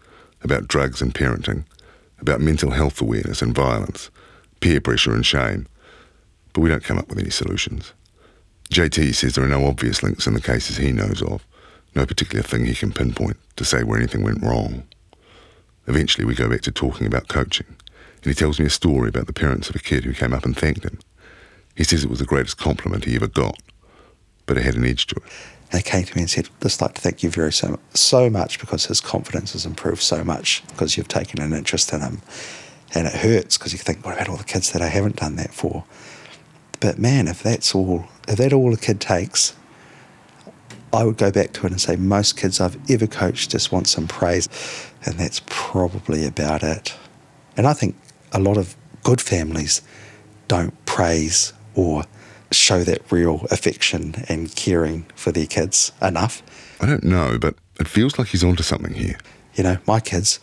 about 0.42 0.68
drugs 0.68 1.00
and 1.00 1.14
parenting, 1.14 1.64
about 2.18 2.40
mental 2.40 2.70
health 2.70 3.00
awareness 3.00 3.42
and 3.42 3.54
violence, 3.54 4.10
peer 4.60 4.80
pressure 4.80 5.14
and 5.14 5.24
shame, 5.24 5.66
but 6.52 6.60
we 6.60 6.68
don't 6.68 6.84
come 6.84 6.98
up 6.98 7.08
with 7.08 7.18
any 7.18 7.30
solutions. 7.30 7.92
JT 8.70 9.14
says 9.14 9.34
there 9.34 9.44
are 9.44 9.48
no 9.48 9.66
obvious 9.66 10.02
links 10.02 10.26
in 10.26 10.34
the 10.34 10.40
cases 10.40 10.76
he 10.76 10.92
knows 10.92 11.22
of, 11.22 11.46
no 11.94 12.04
particular 12.04 12.42
thing 12.42 12.66
he 12.66 12.74
can 12.74 12.92
pinpoint 12.92 13.36
to 13.56 13.64
say 13.64 13.82
where 13.82 13.98
anything 13.98 14.22
went 14.22 14.42
wrong. 14.42 14.82
Eventually, 15.86 16.24
we 16.24 16.34
go 16.34 16.48
back 16.48 16.62
to 16.62 16.72
talking 16.72 17.06
about 17.06 17.28
coaching 17.28 17.66
And 17.68 18.24
he 18.24 18.34
tells 18.34 18.58
me 18.58 18.66
a 18.66 18.70
story 18.70 19.08
about 19.08 19.26
the 19.26 19.32
parents 19.32 19.70
of 19.70 19.76
a 19.76 19.80
kid 19.80 20.04
who 20.04 20.12
came 20.12 20.34
up 20.34 20.44
and 20.44 20.56
thanked 20.56 20.84
him. 20.84 20.98
He 21.76 21.84
says 21.84 22.02
it 22.02 22.10
was 22.10 22.18
the 22.18 22.24
greatest 22.24 22.56
compliment 22.56 23.04
he 23.04 23.16
ever 23.16 23.26
got, 23.26 23.58
but 24.46 24.56
it 24.56 24.64
had 24.64 24.74
an 24.74 24.84
edge 24.84 25.06
to 25.08 25.16
it. 25.16 25.22
They 25.72 25.82
came 25.82 26.04
to 26.04 26.16
me 26.16 26.22
and 26.22 26.30
said, 26.30 26.48
just 26.62 26.80
like 26.80 26.94
to 26.94 27.00
thank 27.00 27.22
you 27.22 27.30
very 27.30 27.52
so, 27.52 27.78
so 27.92 28.30
much 28.30 28.58
because 28.60 28.86
his 28.86 29.00
confidence 29.00 29.52
has 29.52 29.66
improved 29.66 30.00
so 30.00 30.24
much 30.24 30.62
because 30.68 30.96
you've 30.96 31.08
taken 31.08 31.40
an 31.40 31.52
interest 31.52 31.92
in 31.92 32.00
him. 32.00 32.22
And 32.94 33.06
it 33.06 33.14
hurts 33.14 33.58
because 33.58 33.72
you 33.72 33.78
think, 33.78 34.04
what 34.04 34.14
about 34.14 34.28
all 34.28 34.36
the 34.36 34.44
kids 34.44 34.72
that 34.72 34.80
I 34.80 34.86
haven't 34.86 35.16
done 35.16 35.36
that 35.36 35.52
for? 35.52 35.84
But 36.80 36.98
man, 36.98 37.26
if 37.26 37.42
that's 37.42 37.74
all, 37.74 38.06
if 38.28 38.36
that's 38.38 38.54
all 38.54 38.72
a 38.72 38.76
kid 38.76 39.00
takes, 39.00 39.54
I 40.92 41.04
would 41.04 41.18
go 41.18 41.30
back 41.30 41.52
to 41.54 41.66
it 41.66 41.72
and 41.72 41.80
say 41.80 41.96
most 41.96 42.38
kids 42.38 42.60
I've 42.60 42.78
ever 42.90 43.06
coached 43.06 43.50
just 43.50 43.72
want 43.72 43.88
some 43.88 44.06
praise, 44.06 44.48
and 45.04 45.16
that's 45.16 45.42
probably 45.46 46.24
about 46.24 46.62
it. 46.62 46.94
And 47.56 47.66
I 47.66 47.72
think 47.72 47.96
a 48.32 48.38
lot 48.38 48.56
of 48.56 48.76
good 49.02 49.20
families 49.20 49.82
don't 50.48 50.72
praise 50.86 51.52
or 51.76 52.04
show 52.50 52.82
that 52.84 53.10
real 53.12 53.46
affection 53.50 54.24
and 54.28 54.54
caring 54.56 55.04
for 55.14 55.30
their 55.32 55.46
kids 55.46 55.92
enough. 56.02 56.42
I 56.80 56.86
don't 56.86 57.04
know, 57.04 57.38
but 57.38 57.54
it 57.78 57.86
feels 57.88 58.18
like 58.18 58.28
he's 58.28 58.44
onto 58.44 58.62
something 58.62 58.94
here. 58.94 59.18
You 59.54 59.64
know, 59.64 59.78
my 59.86 60.00
kids, 60.00 60.38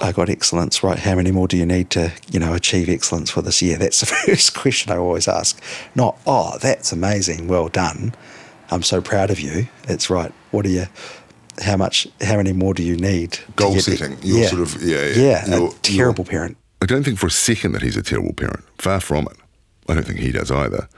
I 0.00 0.12
got 0.12 0.28
excellence, 0.28 0.82
right? 0.82 0.98
How 0.98 1.14
many 1.14 1.30
more 1.30 1.48
do 1.48 1.56
you 1.56 1.66
need 1.66 1.90
to, 1.90 2.12
you 2.30 2.40
know, 2.40 2.54
achieve 2.54 2.88
excellence 2.88 3.30
for 3.30 3.42
this 3.42 3.62
year? 3.62 3.76
That's 3.78 4.00
the 4.00 4.06
first 4.26 4.54
question 4.54 4.92
I 4.92 4.96
always 4.96 5.28
ask. 5.28 5.60
Not, 5.94 6.18
oh, 6.26 6.58
that's 6.58 6.92
amazing, 6.92 7.48
well 7.48 7.68
done. 7.68 8.14
I'm 8.70 8.82
so 8.82 9.00
proud 9.00 9.30
of 9.30 9.40
you. 9.40 9.68
It's 9.88 10.10
right. 10.10 10.32
What 10.50 10.66
are 10.66 10.70
you? 10.70 10.86
How 11.62 11.76
much? 11.76 12.08
How 12.20 12.36
many 12.36 12.52
more 12.52 12.74
do 12.74 12.82
you 12.82 12.96
need? 12.96 13.38
Goal 13.54 13.78
setting. 13.78 14.16
You're 14.22 14.38
yeah. 14.40 14.46
sort 14.48 14.62
of- 14.62 14.82
yeah, 14.82 15.06
yeah. 15.06 15.14
yeah. 15.46 15.56
You're- 15.56 15.68
a 15.68 15.78
terrible 15.82 16.24
parent. 16.24 16.56
I 16.82 16.86
don't 16.86 17.02
think 17.04 17.18
for 17.18 17.28
a 17.28 17.30
second 17.30 17.72
that 17.72 17.82
he's 17.82 17.96
a 17.96 18.02
terrible 18.02 18.34
parent. 18.34 18.64
Far 18.78 19.00
from 19.00 19.26
it. 19.30 19.36
I 19.88 19.94
don't 19.94 20.06
think 20.06 20.20
he 20.20 20.32
does 20.32 20.50
either. 20.50 20.88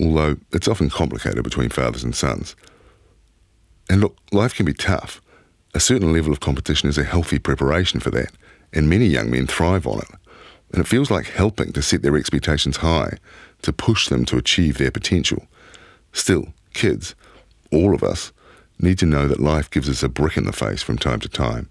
Although 0.00 0.36
it's 0.52 0.68
often 0.68 0.90
complicated 0.90 1.44
between 1.44 1.68
fathers 1.68 2.02
and 2.02 2.14
sons. 2.14 2.56
And 3.88 4.00
look, 4.00 4.16
life 4.32 4.54
can 4.54 4.66
be 4.66 4.74
tough. 4.74 5.20
A 5.74 5.80
certain 5.80 6.12
level 6.12 6.32
of 6.32 6.40
competition 6.40 6.88
is 6.88 6.98
a 6.98 7.04
healthy 7.04 7.38
preparation 7.38 8.00
for 8.00 8.10
that, 8.10 8.32
and 8.72 8.88
many 8.88 9.06
young 9.06 9.30
men 9.30 9.46
thrive 9.46 9.86
on 9.86 9.98
it. 9.98 10.10
And 10.72 10.80
it 10.80 10.88
feels 10.88 11.10
like 11.10 11.26
helping 11.26 11.72
to 11.72 11.82
set 11.82 12.02
their 12.02 12.16
expectations 12.16 12.78
high, 12.78 13.18
to 13.62 13.72
push 13.72 14.08
them 14.08 14.24
to 14.26 14.38
achieve 14.38 14.78
their 14.78 14.90
potential. 14.90 15.46
Still, 16.12 16.52
kids, 16.72 17.14
all 17.70 17.94
of 17.94 18.02
us, 18.02 18.32
need 18.78 18.98
to 18.98 19.06
know 19.06 19.28
that 19.28 19.40
life 19.40 19.70
gives 19.70 19.88
us 19.88 20.02
a 20.02 20.08
brick 20.08 20.36
in 20.36 20.44
the 20.44 20.52
face 20.52 20.82
from 20.82 20.98
time 20.98 21.20
to 21.20 21.28
time. 21.28 21.68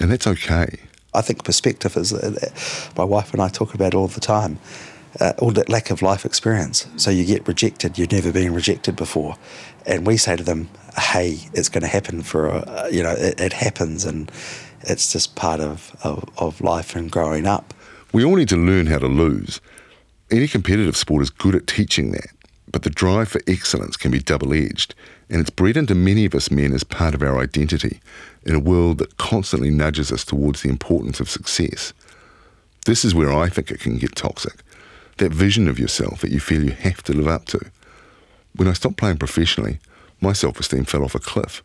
And 0.00 0.10
that's 0.10 0.26
okay. 0.26 0.80
I 1.14 1.20
think 1.20 1.44
perspective 1.44 1.96
is 1.96 2.12
uh, 2.12 2.50
my 2.96 3.04
wife 3.04 3.32
and 3.32 3.42
I 3.42 3.48
talk 3.48 3.74
about 3.74 3.94
all 3.94 4.08
the 4.08 4.20
time. 4.20 4.58
Uh, 5.20 5.50
that 5.50 5.68
lack 5.68 5.90
of 5.90 6.00
life 6.00 6.24
experience. 6.24 6.86
So 6.96 7.10
you 7.10 7.24
get 7.26 7.46
rejected. 7.46 7.98
You've 7.98 8.12
never 8.12 8.32
been 8.32 8.54
rejected 8.54 8.96
before, 8.96 9.36
and 9.84 10.06
we 10.06 10.16
say 10.16 10.36
to 10.36 10.42
them, 10.42 10.70
"Hey, 10.96 11.38
it's 11.52 11.68
going 11.68 11.82
to 11.82 11.88
happen 11.88 12.22
for 12.22 12.46
a, 12.46 12.88
you 12.90 13.02
know 13.02 13.12
it, 13.12 13.38
it 13.38 13.52
happens, 13.52 14.06
and 14.06 14.32
it's 14.80 15.12
just 15.12 15.34
part 15.36 15.60
of, 15.60 15.94
of 16.02 16.24
of 16.38 16.60
life 16.62 16.96
and 16.96 17.10
growing 17.10 17.46
up." 17.46 17.74
We 18.12 18.24
all 18.24 18.36
need 18.36 18.48
to 18.48 18.56
learn 18.56 18.86
how 18.86 18.98
to 18.98 19.06
lose. 19.06 19.60
Any 20.30 20.48
competitive 20.48 20.96
sport 20.96 21.22
is 21.22 21.30
good 21.30 21.54
at 21.54 21.66
teaching 21.66 22.12
that, 22.12 22.28
but 22.70 22.82
the 22.82 22.90
drive 22.90 23.28
for 23.28 23.42
excellence 23.46 23.98
can 23.98 24.10
be 24.10 24.18
double 24.18 24.54
edged, 24.54 24.94
and 25.28 25.40
it's 25.40 25.50
bred 25.50 25.76
into 25.76 25.94
many 25.94 26.24
of 26.24 26.34
us 26.34 26.50
men 26.50 26.72
as 26.72 26.84
part 26.84 27.14
of 27.14 27.22
our 27.22 27.38
identity 27.38 28.00
in 28.44 28.54
a 28.54 28.60
world 28.60 28.96
that 28.98 29.18
constantly 29.18 29.70
nudges 29.70 30.10
us 30.10 30.24
towards 30.24 30.62
the 30.62 30.70
importance 30.70 31.20
of 31.20 31.28
success. 31.28 31.92
This 32.86 33.04
is 33.04 33.14
where 33.14 33.32
I 33.32 33.48
think 33.48 33.70
it 33.70 33.80
can 33.80 33.98
get 33.98 34.16
toxic. 34.16 34.62
That 35.18 35.32
vision 35.32 35.68
of 35.68 35.78
yourself 35.78 36.20
that 36.20 36.32
you 36.32 36.40
feel 36.40 36.64
you 36.64 36.72
have 36.72 37.02
to 37.04 37.12
live 37.12 37.28
up 37.28 37.44
to. 37.46 37.60
When 38.54 38.68
I 38.68 38.72
stopped 38.72 38.96
playing 38.96 39.18
professionally, 39.18 39.78
my 40.20 40.32
self 40.32 40.58
esteem 40.60 40.84
fell 40.84 41.04
off 41.04 41.14
a 41.14 41.20
cliff. 41.20 41.62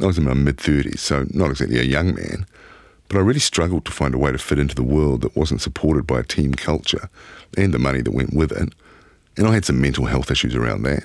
I 0.00 0.06
was 0.06 0.18
in 0.18 0.24
my 0.24 0.34
mid 0.34 0.56
30s, 0.56 0.98
so 0.98 1.26
not 1.30 1.50
exactly 1.50 1.78
a 1.78 1.84
young 1.84 2.14
man, 2.14 2.46
but 3.08 3.18
I 3.18 3.20
really 3.20 3.40
struggled 3.40 3.84
to 3.84 3.92
find 3.92 4.14
a 4.14 4.18
way 4.18 4.32
to 4.32 4.38
fit 4.38 4.58
into 4.58 4.74
the 4.74 4.82
world 4.82 5.20
that 5.20 5.36
wasn't 5.36 5.60
supported 5.60 6.06
by 6.06 6.20
a 6.20 6.24
team 6.24 6.54
culture 6.54 7.10
and 7.56 7.74
the 7.74 7.78
money 7.78 8.00
that 8.00 8.14
went 8.14 8.32
with 8.32 8.52
it. 8.52 8.72
And 9.36 9.46
I 9.46 9.52
had 9.52 9.64
some 9.64 9.80
mental 9.80 10.06
health 10.06 10.30
issues 10.30 10.54
around 10.54 10.82
that. 10.82 11.04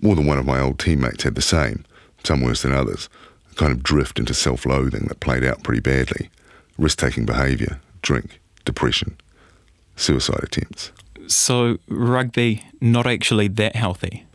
More 0.00 0.14
than 0.16 0.26
one 0.26 0.38
of 0.38 0.46
my 0.46 0.60
old 0.60 0.78
teammates 0.78 1.24
had 1.24 1.34
the 1.34 1.42
same, 1.42 1.84
some 2.24 2.40
worse 2.40 2.62
than 2.62 2.72
others, 2.72 3.08
a 3.50 3.54
kind 3.54 3.72
of 3.72 3.82
drift 3.82 4.18
into 4.18 4.34
self 4.34 4.64
loathing 4.64 5.06
that 5.08 5.20
played 5.20 5.44
out 5.44 5.62
pretty 5.62 5.80
badly. 5.80 6.30
Risk 6.78 6.98
taking 6.98 7.26
behaviour, 7.26 7.80
drink, 8.02 8.40
depression, 8.64 9.16
suicide 9.96 10.42
attempts. 10.42 10.92
So, 11.28 11.78
rugby, 11.88 12.64
not 12.80 13.06
actually 13.06 13.48
that 13.48 13.76
healthy. 13.76 14.26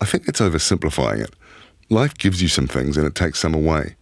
I 0.00 0.04
think 0.04 0.26
that's 0.26 0.40
oversimplifying 0.40 1.22
it. 1.22 1.34
Life 1.90 2.16
gives 2.16 2.40
you 2.40 2.48
some 2.48 2.68
things 2.68 2.96
and 2.96 3.06
it 3.06 3.14
takes 3.14 3.40
some 3.40 3.54
away. 3.54 3.96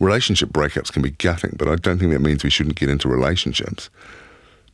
Relationship 0.00 0.48
breakups 0.48 0.92
can 0.92 1.02
be 1.02 1.10
gutting, 1.10 1.54
but 1.58 1.68
I 1.68 1.76
don't 1.76 1.98
think 1.98 2.12
that 2.12 2.20
means 2.20 2.42
we 2.42 2.50
shouldn't 2.50 2.76
get 2.76 2.88
into 2.88 3.08
relationships. 3.08 3.90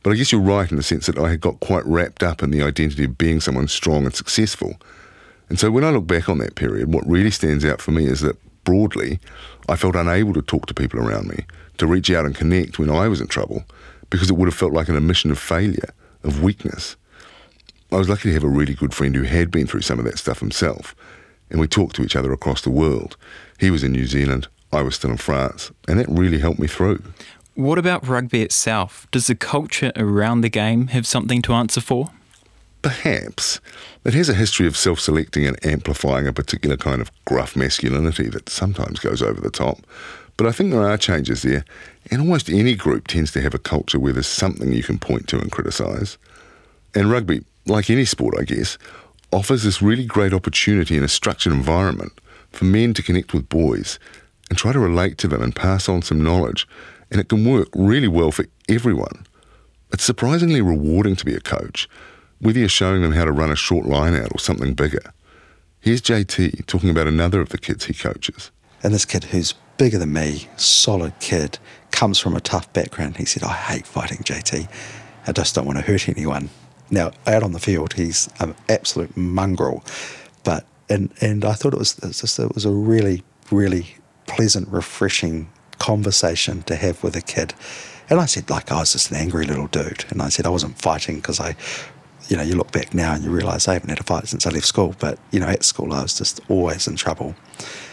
But 0.03 0.11
I 0.11 0.15
guess 0.15 0.31
you're 0.31 0.41
right 0.41 0.69
in 0.69 0.77
the 0.77 0.83
sense 0.83 1.05
that 1.05 1.19
I 1.19 1.29
had 1.29 1.41
got 1.41 1.59
quite 1.59 1.85
wrapped 1.85 2.23
up 2.23 2.41
in 2.41 2.51
the 2.51 2.63
identity 2.63 3.03
of 3.03 3.17
being 3.17 3.39
someone 3.39 3.67
strong 3.67 4.05
and 4.05 4.15
successful. 4.15 4.79
And 5.49 5.59
so 5.59 5.69
when 5.69 5.83
I 5.83 5.89
look 5.89 6.07
back 6.07 6.29
on 6.29 6.39
that 6.39 6.55
period, 6.55 6.93
what 6.93 7.07
really 7.07 7.29
stands 7.31 7.65
out 7.65 7.81
for 7.81 7.91
me 7.91 8.05
is 8.05 8.21
that 8.21 8.37
broadly, 8.63 9.19
I 9.69 9.75
felt 9.75 9.95
unable 9.95 10.33
to 10.33 10.41
talk 10.41 10.65
to 10.67 10.73
people 10.73 10.99
around 10.99 11.27
me, 11.27 11.45
to 11.77 11.87
reach 11.87 12.09
out 12.09 12.25
and 12.25 12.35
connect 12.35 12.79
when 12.79 12.89
I 12.89 13.07
was 13.07 13.21
in 13.21 13.27
trouble, 13.27 13.63
because 14.09 14.29
it 14.29 14.37
would 14.37 14.47
have 14.47 14.55
felt 14.55 14.73
like 14.73 14.89
an 14.89 14.97
admission 14.97 15.29
of 15.29 15.37
failure, 15.37 15.93
of 16.23 16.41
weakness. 16.41 16.95
I 17.91 17.97
was 17.97 18.07
lucky 18.07 18.29
to 18.29 18.33
have 18.33 18.43
a 18.43 18.49
really 18.49 18.73
good 18.73 18.93
friend 18.93 19.13
who 19.13 19.23
had 19.23 19.51
been 19.51 19.67
through 19.67 19.81
some 19.81 19.99
of 19.99 20.05
that 20.05 20.17
stuff 20.17 20.39
himself, 20.39 20.95
and 21.49 21.59
we 21.59 21.67
talked 21.67 21.95
to 21.97 22.03
each 22.03 22.15
other 22.15 22.31
across 22.31 22.61
the 22.61 22.69
world. 22.69 23.17
He 23.59 23.69
was 23.69 23.83
in 23.83 23.91
New 23.91 24.05
Zealand, 24.05 24.47
I 24.71 24.81
was 24.81 24.95
still 24.95 25.11
in 25.11 25.17
France, 25.17 25.71
and 25.89 25.99
that 25.99 26.07
really 26.07 26.39
helped 26.39 26.59
me 26.59 26.67
through. 26.67 27.03
What 27.55 27.77
about 27.77 28.07
rugby 28.07 28.41
itself? 28.41 29.07
Does 29.11 29.27
the 29.27 29.35
culture 29.35 29.91
around 29.97 30.39
the 30.39 30.49
game 30.49 30.87
have 30.87 31.05
something 31.05 31.41
to 31.41 31.53
answer 31.53 31.81
for? 31.81 32.09
Perhaps. 32.81 33.59
It 34.05 34.13
has 34.13 34.29
a 34.29 34.33
history 34.33 34.67
of 34.67 34.77
self 34.77 34.99
selecting 35.01 35.45
and 35.45 35.63
amplifying 35.65 36.27
a 36.27 36.33
particular 36.33 36.77
kind 36.77 37.01
of 37.01 37.11
gruff 37.25 37.57
masculinity 37.57 38.29
that 38.29 38.47
sometimes 38.47 38.99
goes 38.99 39.21
over 39.21 39.41
the 39.41 39.51
top. 39.51 39.79
But 40.37 40.47
I 40.47 40.53
think 40.53 40.71
there 40.71 40.81
are 40.81 40.97
changes 40.97 41.41
there, 41.41 41.65
and 42.09 42.21
almost 42.21 42.49
any 42.49 42.73
group 42.73 43.07
tends 43.07 43.33
to 43.33 43.41
have 43.41 43.53
a 43.53 43.59
culture 43.59 43.99
where 43.99 44.13
there's 44.13 44.27
something 44.27 44.71
you 44.71 44.81
can 44.81 44.97
point 44.97 45.27
to 45.27 45.39
and 45.39 45.51
criticise. 45.51 46.17
And 46.95 47.11
rugby, 47.11 47.43
like 47.65 47.89
any 47.89 48.05
sport, 48.05 48.35
I 48.39 48.43
guess, 48.43 48.77
offers 49.31 49.63
this 49.63 49.81
really 49.81 50.05
great 50.05 50.33
opportunity 50.33 50.97
in 50.97 51.03
a 51.03 51.07
structured 51.07 51.53
environment 51.53 52.13
for 52.51 52.65
men 52.65 52.93
to 52.93 53.03
connect 53.03 53.33
with 53.33 53.49
boys 53.49 53.99
and 54.49 54.57
try 54.57 54.73
to 54.73 54.79
relate 54.79 55.17
to 55.19 55.27
them 55.27 55.41
and 55.41 55.55
pass 55.55 55.87
on 55.87 56.01
some 56.01 56.23
knowledge. 56.23 56.67
And 57.09 57.19
it 57.19 57.29
can 57.29 57.45
work 57.45 57.69
really 57.73 58.07
well 58.07 58.31
for 58.31 58.45
everyone. 58.67 59.25
It's 59.93 60.03
surprisingly 60.03 60.61
rewarding 60.61 61.15
to 61.17 61.25
be 61.25 61.35
a 61.35 61.41
coach, 61.41 61.87
whether 62.39 62.59
you're 62.59 62.69
showing 62.69 63.01
them 63.01 63.11
how 63.13 63.25
to 63.25 63.31
run 63.31 63.51
a 63.51 63.55
short 63.55 63.85
line 63.85 64.15
out 64.15 64.31
or 64.31 64.39
something 64.39 64.73
bigger. 64.73 65.13
Here's 65.79 66.01
JT 66.01 66.65
talking 66.65 66.89
about 66.89 67.07
another 67.07 67.41
of 67.41 67.49
the 67.49 67.57
kids 67.57 67.85
he 67.85 67.93
coaches. 67.93 68.51
And 68.83 68.93
this 68.93 69.05
kid 69.05 69.25
who's 69.25 69.53
bigger 69.77 69.97
than 69.97 70.13
me, 70.13 70.47
solid 70.57 71.13
kid, 71.19 71.59
comes 71.91 72.19
from 72.19 72.35
a 72.35 72.41
tough 72.41 72.71
background. 72.73 73.17
He 73.17 73.25
said, 73.25 73.43
I 73.43 73.53
hate 73.53 73.85
fighting 73.85 74.19
JT. 74.19 74.67
I 75.27 75.31
just 75.31 75.55
don't 75.55 75.65
want 75.65 75.77
to 75.79 75.83
hurt 75.83 76.07
anyone. 76.09 76.49
Now, 76.91 77.11
out 77.25 77.41
on 77.41 77.53
the 77.53 77.59
field, 77.59 77.93
he's 77.93 78.29
an 78.39 78.53
absolute 78.69 79.15
mongrel. 79.15 79.83
But, 80.43 80.65
and, 80.89 81.11
and 81.21 81.45
I 81.45 81.53
thought 81.53 81.73
it 81.73 81.79
was, 81.79 81.97
it 81.99 82.05
was 82.05 82.21
just, 82.21 82.37
it 82.37 82.53
was 82.53 82.65
a 82.65 82.71
really, 82.71 83.23
really 83.49 83.95
pleasant, 84.27 84.67
refreshing 84.67 85.49
conversation 85.79 86.61
to 86.63 86.75
have 86.75 87.01
with 87.01 87.15
a 87.15 87.21
kid. 87.21 87.53
And 88.09 88.19
I 88.19 88.25
said, 88.25 88.49
like, 88.49 88.71
I 88.71 88.79
was 88.81 88.91
just 88.91 89.09
an 89.09 89.17
angry 89.17 89.45
little 89.45 89.67
dude. 89.67 90.03
And 90.09 90.21
I 90.21 90.27
said, 90.27 90.45
I 90.45 90.49
wasn't 90.49 90.77
fighting 90.77 91.15
because 91.15 91.39
I, 91.39 91.55
you 92.27 92.35
know, 92.35 92.43
you 92.43 92.55
look 92.55 92.71
back 92.71 92.93
now 92.93 93.13
and 93.13 93.23
you 93.23 93.31
realise 93.31 93.69
I 93.69 93.73
haven't 93.73 93.89
had 93.89 94.01
a 94.01 94.03
fight 94.03 94.27
since 94.27 94.45
I 94.45 94.49
left 94.49 94.65
school. 94.65 94.95
But, 94.99 95.17
you 95.31 95.39
know, 95.39 95.47
at 95.47 95.63
school, 95.63 95.93
I 95.93 96.01
was 96.01 96.17
just 96.17 96.41
always 96.49 96.87
in 96.87 96.97
trouble. 96.97 97.35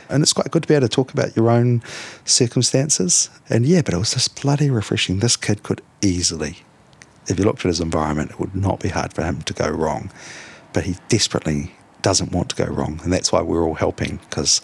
And 0.08 0.22
it's 0.22 0.32
quite 0.32 0.50
good 0.50 0.62
to 0.62 0.68
be 0.68 0.74
able 0.74 0.88
to 0.88 0.94
talk 0.94 1.12
about 1.12 1.36
your 1.36 1.50
own 1.50 1.82
circumstances. 2.24 3.30
And 3.48 3.64
yeah, 3.64 3.82
but 3.82 3.94
it 3.94 3.98
was 3.98 4.12
just 4.12 4.40
bloody 4.42 4.70
refreshing. 4.70 5.20
This 5.20 5.36
kid 5.36 5.62
could 5.62 5.82
easily, 6.02 6.58
if 7.28 7.38
you 7.38 7.44
looked 7.44 7.60
at 7.60 7.68
his 7.68 7.80
environment, 7.80 8.32
it 8.32 8.40
would 8.40 8.54
not 8.54 8.80
be 8.80 8.88
hard 8.88 9.12
for 9.12 9.22
him 9.22 9.42
to 9.42 9.52
go 9.52 9.68
wrong. 9.68 10.10
But 10.72 10.84
he 10.84 10.96
desperately 11.08 11.72
doesn't 12.02 12.32
want 12.32 12.50
to 12.50 12.56
go 12.56 12.66
wrong. 12.66 13.00
And 13.04 13.12
that's 13.12 13.32
why 13.32 13.42
we're 13.42 13.64
all 13.64 13.74
helping 13.74 14.16
because 14.28 14.60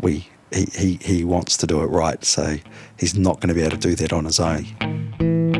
we 0.00 0.28
he, 0.52 0.66
he, 0.76 0.98
he 1.00 1.24
wants 1.24 1.56
to 1.58 1.66
do 1.66 1.82
it 1.82 1.86
right. 1.86 2.22
So 2.24 2.58
he's 2.98 3.16
not 3.16 3.40
going 3.40 3.48
to 3.48 3.54
be 3.54 3.62
able 3.62 3.76
to 3.76 3.78
do 3.78 3.94
that 3.96 4.12
on 4.12 4.26
his 4.26 4.38
own. 4.38 5.51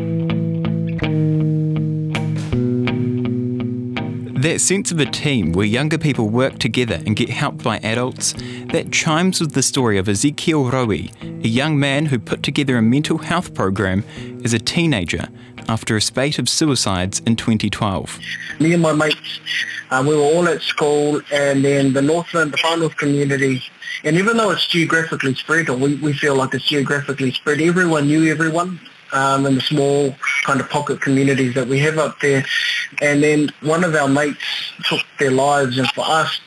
That 4.42 4.60
sense 4.60 4.90
of 4.90 4.98
a 4.98 5.06
team 5.06 5.52
where 5.52 5.64
younger 5.64 5.98
people 5.98 6.28
work 6.28 6.58
together 6.58 7.00
and 7.06 7.14
get 7.14 7.28
helped 7.28 7.62
by 7.62 7.78
adults, 7.78 8.32
that 8.72 8.90
chimes 8.90 9.40
with 9.40 9.52
the 9.52 9.62
story 9.62 9.98
of 9.98 10.08
Ezekiel 10.08 10.64
Raui, 10.64 11.12
a 11.44 11.46
young 11.46 11.78
man 11.78 12.06
who 12.06 12.18
put 12.18 12.42
together 12.42 12.76
a 12.76 12.82
mental 12.82 13.18
health 13.18 13.54
program 13.54 14.02
as 14.42 14.52
a 14.52 14.58
teenager 14.58 15.28
after 15.68 15.96
a 15.96 16.00
spate 16.00 16.40
of 16.40 16.48
suicides 16.48 17.20
in 17.20 17.36
2012. 17.36 18.18
Me 18.58 18.72
and 18.72 18.82
my 18.82 18.92
mates, 18.92 19.38
uh, 19.92 20.04
we 20.04 20.16
were 20.16 20.22
all 20.22 20.48
at 20.48 20.60
school 20.60 21.22
and 21.32 21.64
then 21.64 21.92
the 21.92 22.02
Northland, 22.02 22.52
the 22.52 22.56
Far 22.56 22.76
North 22.76 22.96
community, 22.96 23.62
and 24.02 24.16
even 24.16 24.36
though 24.36 24.50
it's 24.50 24.66
geographically 24.66 25.36
spread, 25.36 25.68
or 25.68 25.76
we, 25.76 25.94
we 25.94 26.12
feel 26.12 26.34
like 26.34 26.52
it's 26.52 26.64
geographically 26.64 27.30
spread, 27.30 27.60
everyone 27.60 28.08
knew 28.08 28.28
everyone 28.28 28.80
um, 29.12 29.46
in 29.46 29.54
the 29.54 29.60
small 29.60 30.14
kind 30.44 30.60
of 30.60 30.68
pocket 30.68 31.00
communities 31.00 31.54
that 31.54 31.66
we 31.68 31.78
have 31.80 31.98
up 31.98 32.20
there. 32.20 32.44
And 33.00 33.22
then 33.22 33.50
one 33.60 33.84
of 33.84 33.94
our 33.94 34.08
mates 34.08 34.72
took 34.84 35.00
their 35.18 35.30
lives, 35.30 35.78
and 35.78 35.88
for 35.92 36.04
us, 36.06 36.40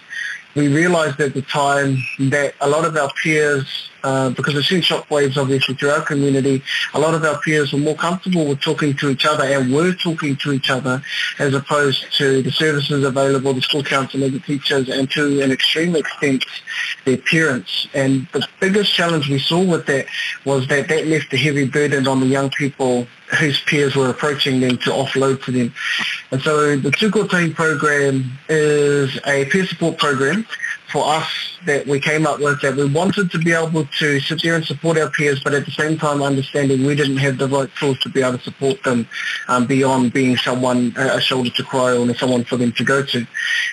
we 0.55 0.67
realised 0.67 1.19
at 1.19 1.33
the 1.33 1.41
time 1.41 1.97
that 2.19 2.55
a 2.61 2.69
lot 2.69 2.85
of 2.85 2.95
our 2.95 3.11
peers 3.21 3.89
uh, 4.05 4.29
because 4.29 4.53
we've 4.53 4.65
seen 4.65 4.81
shockwaves 4.81 5.35
obviously 5.35 5.73
through 5.73 5.89
our 5.89 6.01
community, 6.01 6.61
a 6.93 6.99
lot 6.99 7.15
of 7.15 7.23
our 7.23 7.39
peers 7.41 7.73
were 7.73 7.79
more 7.79 7.95
comfortable 7.95 8.45
with 8.45 8.61
talking 8.61 8.95
to 8.95 9.09
each 9.09 9.25
other 9.25 9.43
and 9.43 9.73
were 9.73 9.93
talking 9.93 10.35
to 10.35 10.51
each 10.53 10.69
other 10.69 11.01
as 11.39 11.55
opposed 11.55 12.13
to 12.15 12.43
the 12.43 12.51
services 12.51 13.03
available, 13.03 13.51
the 13.53 13.61
school 13.61 13.81
counsellors, 13.81 14.31
the 14.31 14.39
teachers, 14.39 14.89
and 14.89 15.09
to 15.09 15.41
an 15.41 15.51
extreme 15.51 15.95
extent, 15.95 16.45
their 17.05 17.17
parents. 17.17 17.87
And 17.95 18.27
the 18.31 18.47
biggest 18.59 18.93
challenge 18.93 19.27
we 19.27 19.39
saw 19.39 19.63
with 19.63 19.87
that 19.87 20.05
was 20.45 20.67
that 20.67 20.87
that 20.89 21.07
left 21.07 21.33
a 21.33 21.37
heavy 21.37 21.65
burden 21.65 22.07
on 22.07 22.19
the 22.19 22.27
young 22.27 22.51
people 22.51 23.07
whose 23.39 23.59
peers 23.61 23.95
were 23.95 24.11
approaching 24.11 24.59
them 24.59 24.77
to 24.77 24.91
offload 24.91 25.43
to 25.45 25.51
them. 25.51 25.73
And 26.29 26.41
so 26.43 26.75
the 26.75 26.91
Tukotahi 26.91 27.55
program 27.55 28.31
is 28.49 29.19
a 29.25 29.45
peer 29.45 29.65
support 29.65 29.97
program 29.97 30.45
for 30.95 31.05
us 31.05 31.27
that 31.65 31.85
we 31.87 31.99
came 31.99 32.25
up 32.25 32.39
with 32.39 32.61
that 32.61 32.73
we 32.73 32.85
wanted 32.89 33.29
to 33.29 33.37
be 33.37 33.51
able 33.51 33.85
to 33.99 34.17
sit 34.21 34.41
there 34.41 34.55
and 34.55 34.63
support 34.63 34.97
our 34.97 35.09
peers, 35.09 35.41
but 35.43 35.53
at 35.53 35.65
the 35.65 35.71
same 35.71 35.97
time 35.97 36.23
understanding 36.23 36.85
we 36.85 36.95
didn't 36.95 37.17
have 37.17 37.37
the 37.37 37.49
right 37.49 37.69
tools 37.75 37.99
to 37.99 38.07
be 38.07 38.21
able 38.21 38.37
to 38.37 38.43
support 38.45 38.81
them 38.83 39.05
um, 39.49 39.65
beyond 39.65 40.13
being 40.13 40.37
someone, 40.37 40.93
a 40.95 41.19
shoulder 41.19 41.49
to 41.49 41.63
cry 41.63 41.97
on, 41.97 42.09
or 42.09 42.15
someone 42.15 42.45
for 42.45 42.55
them 42.55 42.71
to 42.71 42.85
go 42.85 43.03
to. 43.03 43.27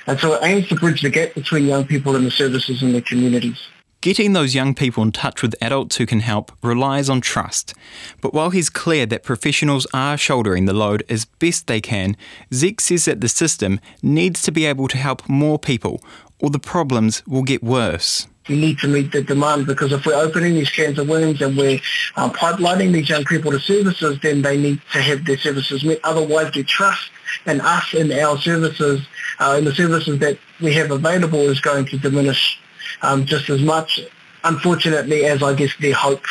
And 0.09 0.19
so 0.19 0.35
it 0.35 0.41
aims 0.43 0.67
to 0.71 0.75
bridge 0.75 1.03
the 1.03 1.11
gap 1.11 1.35
between 1.35 1.67
young 1.67 1.87
people 1.87 2.17
and 2.17 2.27
the 2.27 2.33
services 2.33 2.83
in 2.83 2.91
their 2.91 3.03
communities. 3.03 3.69
Getting 4.01 4.33
those 4.33 4.53
young 4.53 4.75
people 4.75 5.05
in 5.05 5.13
touch 5.13 5.43
with 5.43 5.55
adults 5.63 5.99
who 5.99 6.07
can 6.07 6.19
help 6.19 6.51
relies 6.61 7.09
on 7.09 7.21
trust. 7.21 7.73
But 8.21 8.35
while 8.35 8.51
he's 8.51 8.69
clear 8.69 9.07
that 9.07 9.23
professionals 9.23 9.87
are 9.95 10.19
shouldering 10.19 10.65
the 10.65 10.73
load 10.73 11.05
as 11.09 11.25
best 11.25 11.69
they 11.69 11.81
can, 11.81 12.17
Zeke 12.53 12.81
says 12.81 13.05
that 13.05 13.21
the 13.21 13.29
system 13.29 13.79
needs 14.03 14.43
to 14.43 14.51
be 14.51 14.67
able 14.67 14.89
to 14.89 14.99
help 14.99 15.29
more 15.29 15.57
people, 15.57 16.03
or 16.43 16.51
the 16.51 16.59
problems 16.59 17.23
will 17.27 17.45
get 17.45 17.63
worse. 17.63 18.27
We 18.49 18.61
need 18.61 18.79
to 18.81 18.89
meet 18.89 19.13
the 19.13 19.23
demand 19.23 19.67
because 19.67 19.93
if 19.93 20.05
we're 20.05 20.21
opening 20.21 20.55
these 20.55 20.69
cans 20.69 20.99
of 20.99 21.09
worms 21.09 21.41
and 21.41 21.57
we're 21.57 21.81
um, 22.17 22.33
pipelining 22.33 22.93
these 22.93 23.09
young 23.09 23.25
people 23.25 23.53
to 23.53 23.61
services, 23.61 24.19
then 24.21 24.43
they 24.43 24.59
need 24.59 24.83
to 24.93 25.01
have 25.01 25.25
their 25.25 25.39
services 25.39 25.85
met. 25.85 26.01
Otherwise, 26.03 26.53
their 26.53 26.65
trust 26.65 27.09
in 27.47 27.61
us 27.61 27.95
and 27.95 28.13
our 28.13 28.37
services 28.39 29.01
uh, 29.39 29.55
and 29.57 29.67
the 29.67 29.73
services 29.73 30.19
that 30.19 30.37
we 30.61 30.75
have 30.75 30.91
available 30.91 31.39
is 31.39 31.61
going 31.61 31.87
to 31.87 31.99
diminish 31.99 32.61
um, 33.03 33.25
just 33.25 33.49
as 33.49 33.63
much, 33.63 34.01
unfortunately, 34.43 35.25
as 35.25 35.41
I 35.41 35.55
guess 35.55 35.71
their 35.81 35.95
hope 35.95 36.25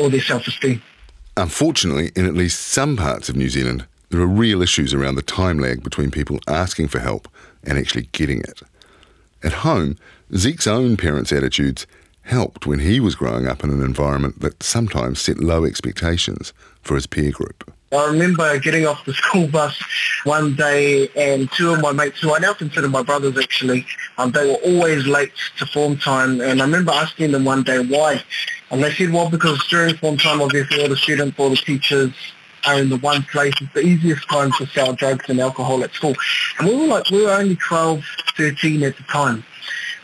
or 0.00 0.08
their 0.08 0.22
self-esteem. 0.22 0.82
Unfortunately, 1.36 2.10
in 2.16 2.24
at 2.24 2.34
least 2.34 2.68
some 2.68 2.96
parts 2.96 3.28
of 3.28 3.36
New 3.36 3.50
Zealand, 3.50 3.86
there 4.08 4.20
are 4.22 4.26
real 4.26 4.62
issues 4.62 4.94
around 4.94 5.16
the 5.16 5.22
time 5.22 5.58
lag 5.58 5.82
between 5.82 6.10
people 6.10 6.40
asking 6.48 6.88
for 6.88 6.98
help 6.98 7.28
and 7.62 7.76
actually 7.76 8.08
getting 8.12 8.40
it. 8.40 8.62
At 9.42 9.52
home, 9.52 9.96
Zeke's 10.34 10.66
own 10.66 10.96
parents' 10.96 11.32
attitudes 11.32 11.86
helped 12.22 12.66
when 12.66 12.80
he 12.80 13.00
was 13.00 13.14
growing 13.14 13.46
up 13.46 13.64
in 13.64 13.70
an 13.70 13.82
environment 13.82 14.40
that 14.40 14.62
sometimes 14.62 15.20
set 15.20 15.38
low 15.38 15.64
expectations 15.64 16.52
for 16.82 16.94
his 16.94 17.06
peer 17.06 17.30
group. 17.30 17.72
I 17.90 18.06
remember 18.06 18.58
getting 18.58 18.86
off 18.86 19.04
the 19.06 19.14
school 19.22 19.48
bus 19.48 19.80
one 20.24 20.54
day 20.54 21.08
and 21.16 21.50
two 21.52 21.72
of 21.72 21.80
my 21.80 21.92
mates, 21.92 22.20
who 22.20 22.34
I 22.34 22.38
now 22.38 22.52
consider 22.52 22.88
my 22.88 23.02
brothers 23.02 23.38
actually, 23.38 23.86
um, 24.18 24.32
they 24.32 24.46
were 24.46 24.56
always 24.56 25.06
late 25.06 25.32
to 25.58 25.66
form 25.66 25.96
time 25.96 26.40
and 26.40 26.60
I 26.60 26.64
remember 26.64 26.92
asking 26.92 27.32
them 27.32 27.44
one 27.44 27.62
day 27.62 27.78
why. 27.78 28.22
And 28.70 28.82
they 28.82 28.92
said, 28.92 29.10
well, 29.10 29.30
because 29.30 29.66
during 29.68 29.96
form 29.96 30.18
time, 30.18 30.42
obviously 30.42 30.82
all 30.82 30.88
the 30.88 30.96
students, 30.96 31.38
all 31.38 31.48
the 31.48 31.56
teachers 31.56 32.12
are 32.66 32.80
in 32.80 32.88
the 32.88 32.98
one 32.98 33.22
place. 33.24 33.54
It's 33.60 33.72
the 33.72 33.80
easiest 33.80 34.28
time 34.28 34.52
to 34.52 34.66
sell 34.66 34.92
drugs 34.92 35.28
and 35.28 35.40
alcohol 35.40 35.82
at 35.84 35.92
school. 35.92 36.14
And 36.58 36.68
we 36.68 36.76
were 36.76 36.86
like, 36.86 37.10
we 37.10 37.24
were 37.24 37.32
only 37.32 37.56
12, 37.56 38.04
13 38.36 38.82
at 38.82 38.96
the 38.96 39.02
time. 39.04 39.44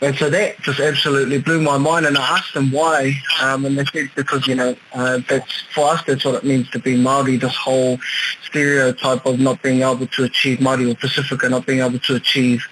And 0.01 0.15
so 0.17 0.29
that 0.29 0.59
just 0.61 0.79
absolutely 0.79 1.39
blew 1.39 1.61
my 1.61 1.77
mind. 1.77 2.05
And 2.05 2.17
I 2.17 2.37
asked 2.37 2.53
them 2.53 2.71
why, 2.71 3.13
um, 3.41 3.65
and 3.65 3.77
they 3.77 3.85
said 3.85 4.09
because 4.15 4.45
you 4.45 4.55
know 4.55 4.75
uh, 4.93 5.19
that's 5.29 5.61
for 5.73 5.89
us 5.89 6.03
that's 6.05 6.25
what 6.25 6.35
it 6.35 6.43
means 6.43 6.69
to 6.71 6.79
be 6.79 6.97
Maori. 6.97 7.37
This 7.37 7.55
whole 7.55 7.97
stereotype 8.43 9.25
of 9.25 9.39
not 9.39 9.61
being 9.61 9.81
able 9.81 10.07
to 10.07 10.23
achieve 10.23 10.59
Maori 10.59 10.91
or 10.91 10.95
Pacifica 10.95 11.49
not 11.49 11.65
being 11.65 11.79
able 11.79 11.99
to 11.99 12.15
achieve. 12.15 12.65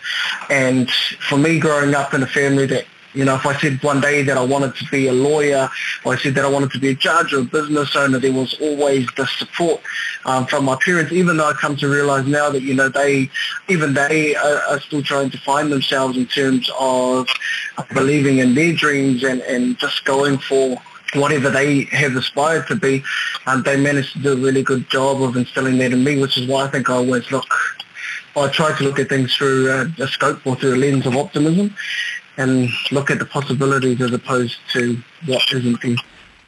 And 0.49 0.91
for 0.91 1.37
me, 1.37 1.59
growing 1.59 1.95
up 1.95 2.13
in 2.13 2.23
a 2.23 2.27
family 2.27 2.65
that 2.67 2.85
you 3.13 3.25
know, 3.25 3.35
if 3.35 3.45
I 3.45 3.55
said 3.57 3.81
one 3.83 4.01
day 4.01 4.23
that 4.23 4.37
I 4.37 4.43
wanted 4.43 4.75
to 4.75 4.85
be 4.89 5.07
a 5.07 5.13
lawyer, 5.13 5.69
or 6.03 6.13
I 6.13 6.17
said 6.17 6.35
that 6.35 6.45
I 6.45 6.49
wanted 6.49 6.71
to 6.71 6.79
be 6.79 6.89
a 6.89 6.95
judge 6.95 7.33
or 7.33 7.39
a 7.39 7.43
business 7.43 7.95
owner, 7.95 8.19
there 8.19 8.33
was 8.33 8.55
always 8.59 9.07
the 9.15 9.27
support 9.27 9.81
um, 10.25 10.45
from 10.47 10.65
my 10.65 10.77
parents, 10.83 11.11
even 11.11 11.37
though 11.37 11.47
I 11.47 11.53
come 11.53 11.75
to 11.77 11.87
realize 11.87 12.25
now 12.25 12.49
that, 12.49 12.63
you 12.63 12.73
know, 12.73 12.89
they, 12.89 13.29
even 13.67 13.93
they 13.93 14.35
are, 14.35 14.57
are 14.69 14.79
still 14.79 15.03
trying 15.03 15.29
to 15.29 15.37
find 15.39 15.71
themselves 15.71 16.17
in 16.17 16.25
terms 16.25 16.69
of 16.79 17.27
believing 17.93 18.39
in 18.39 18.55
their 18.55 18.73
dreams 18.73 19.23
and, 19.23 19.41
and 19.41 19.77
just 19.77 20.05
going 20.05 20.39
for 20.39 20.81
whatever 21.13 21.51
they 21.51 21.83
have 21.85 22.15
aspired 22.15 22.65
to 22.67 22.75
be. 22.75 23.03
Um, 23.45 23.61
they 23.61 23.79
managed 23.79 24.13
to 24.13 24.19
do 24.19 24.33
a 24.33 24.37
really 24.37 24.63
good 24.63 24.89
job 24.89 25.21
of 25.21 25.37
instilling 25.37 25.77
that 25.77 25.93
in 25.93 26.03
me, 26.03 26.19
which 26.19 26.39
is 26.39 26.47
why 26.47 26.65
I 26.65 26.67
think 26.69 26.89
I 26.89 26.93
always 26.93 27.29
look 27.31 27.45
I 28.35 28.47
try 28.47 28.75
to 28.75 28.83
look 28.83 28.97
at 28.97 29.09
things 29.09 29.35
through 29.35 29.69
uh, 29.69 29.85
a 29.99 30.07
scope 30.07 30.45
or 30.47 30.55
through 30.55 30.73
a 30.73 30.77
lens 30.77 31.05
of 31.05 31.15
optimism 31.15 31.75
and 32.37 32.69
look 32.91 33.11
at 33.11 33.19
the 33.19 33.25
possibilities 33.25 34.01
as 34.01 34.11
opposed 34.11 34.57
to 34.73 35.01
what 35.25 35.43
isn't 35.53 35.81
there. 35.81 35.95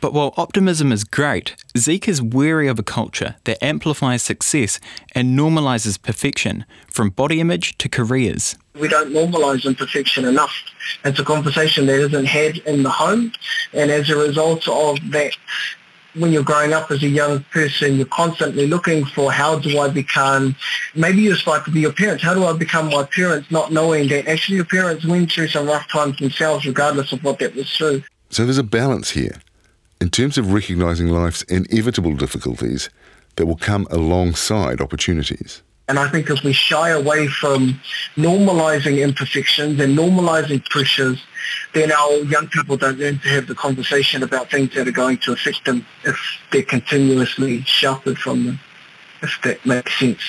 But 0.02 0.14
while 0.14 0.34
optimism 0.38 0.92
is 0.92 1.04
great, 1.04 1.56
Zeke 1.76 2.08
is 2.08 2.22
wary 2.22 2.68
of 2.68 2.78
a 2.78 2.84
culture 2.84 3.38
that 3.46 3.64
amplifies 3.64 4.22
success 4.22 4.80
and 5.14 5.38
normalises 5.38 6.00
perfection, 6.00 6.66
from 6.88 7.10
body 7.10 7.40
image 7.40 7.78
to 7.80 7.90
careers. 7.90 8.56
We 8.80 8.88
don't 8.88 9.12
normalise 9.12 9.66
imperfection 9.66 10.26
enough. 10.26 10.54
It's 11.06 11.20
a 11.20 11.24
conversation 11.24 11.88
that 11.88 12.00
isn't 12.00 12.26
had 12.26 12.58
in 12.58 12.84
the 12.84 12.90
home, 12.90 13.32
and 13.74 13.90
as 13.90 14.10
a 14.10 14.16
result 14.16 14.68
of 14.68 15.00
that 15.12 15.36
when 16.16 16.32
you're 16.32 16.44
growing 16.44 16.74
up 16.74 16.92
as 16.92 17.04
a 17.04 17.08
young 17.08 17.44
person, 17.52 17.96
you're 17.96 18.06
constantly 18.08 18.68
looking 18.68 19.06
for 19.06 19.32
how 19.32 19.60
do 19.60 19.80
I 19.80 19.90
become, 19.90 20.56
maybe 20.96 21.22
you 21.22 21.34
aspire 21.34 21.62
to 21.62 21.72
be 21.72 21.82
your 21.82 21.94
parents, 21.94 22.24
how 22.24 22.34
do 22.34 22.46
I 22.46 22.54
become 22.54 22.90
my 22.90 23.04
parents, 23.04 23.52
not 23.52 23.72
knowing 23.72 24.08
that 24.10 24.28
actually 24.28 24.56
your 24.56 24.66
parents 24.66 25.06
went 25.06 25.32
through 25.32 25.50
some 25.50 25.68
rough 25.68 25.88
times 25.90 26.18
themselves 26.18 26.66
regardless 26.66 27.12
of 27.12 27.24
what 27.24 27.40
that 27.40 27.56
was 27.56 27.70
through. 27.76 28.04
So 28.30 28.46
there's 28.46 28.58
a 28.58 28.64
balance 28.64 29.12
here 29.12 29.42
in 30.02 30.10
terms 30.10 30.38
of 30.38 30.54
recognising 30.54 31.08
life's 31.08 31.44
inevitable 31.44 32.16
difficulties 32.16 32.90
that 33.36 33.46
will 33.46 33.56
come 33.56 33.88
alongside 33.92 34.82
opportunities. 34.82 35.62
And 35.88 36.00
I 36.00 36.10
think 36.10 36.30
if 36.30 36.44
we 36.44 36.52
shy 36.52 36.90
away 36.90 37.28
from 37.28 37.80
normalising 38.16 39.04
imperfections 39.04 39.80
and 39.80 39.96
normalising 39.96 40.68
pressures, 40.70 41.24
then 41.74 41.92
our 41.92 42.16
young 42.24 42.48
people 42.48 42.76
don't 42.76 42.98
learn 42.98 43.20
to 43.20 43.28
have 43.30 43.48
the 43.48 43.54
conversation 43.54 44.24
about 44.24 44.50
things 44.50 44.74
that 44.74 44.88
are 44.88 44.92
going 44.92 45.20
to 45.20 45.34
affect 45.34 45.66
them 45.66 45.86
if 46.04 46.18
they're 46.52 46.64
continuously 46.64 47.62
sheltered 47.64 48.18
from 48.18 48.46
them, 48.46 48.60
if 49.22 49.40
that 49.44 49.64
makes 49.66 49.98
sense. 50.00 50.22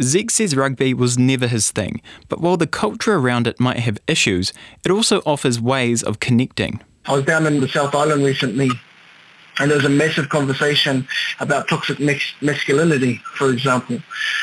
Zeke 0.00 0.30
says 0.30 0.54
rugby 0.54 0.94
was 0.94 1.18
never 1.18 1.48
his 1.48 1.72
thing, 1.72 2.00
but 2.28 2.40
while 2.40 2.56
the 2.56 2.68
culture 2.68 3.16
around 3.16 3.48
it 3.48 3.58
might 3.58 3.80
have 3.80 3.98
issues, 4.06 4.52
it 4.84 4.92
also 4.92 5.20
offers 5.26 5.60
ways 5.60 6.04
of 6.04 6.20
connecting. 6.20 6.80
I 7.06 7.14
was 7.14 7.24
down 7.24 7.46
in 7.46 7.60
the 7.60 7.68
South 7.68 7.94
Island 7.96 8.24
recently 8.24 8.70
and 9.60 9.70
there 9.70 9.76
was 9.76 9.84
a 9.84 9.90
massive 9.90 10.30
conversation 10.30 11.06
about 11.38 11.68
toxic 11.68 12.00
masculinity, 12.40 13.20
for 13.34 13.50
example. 13.50 13.98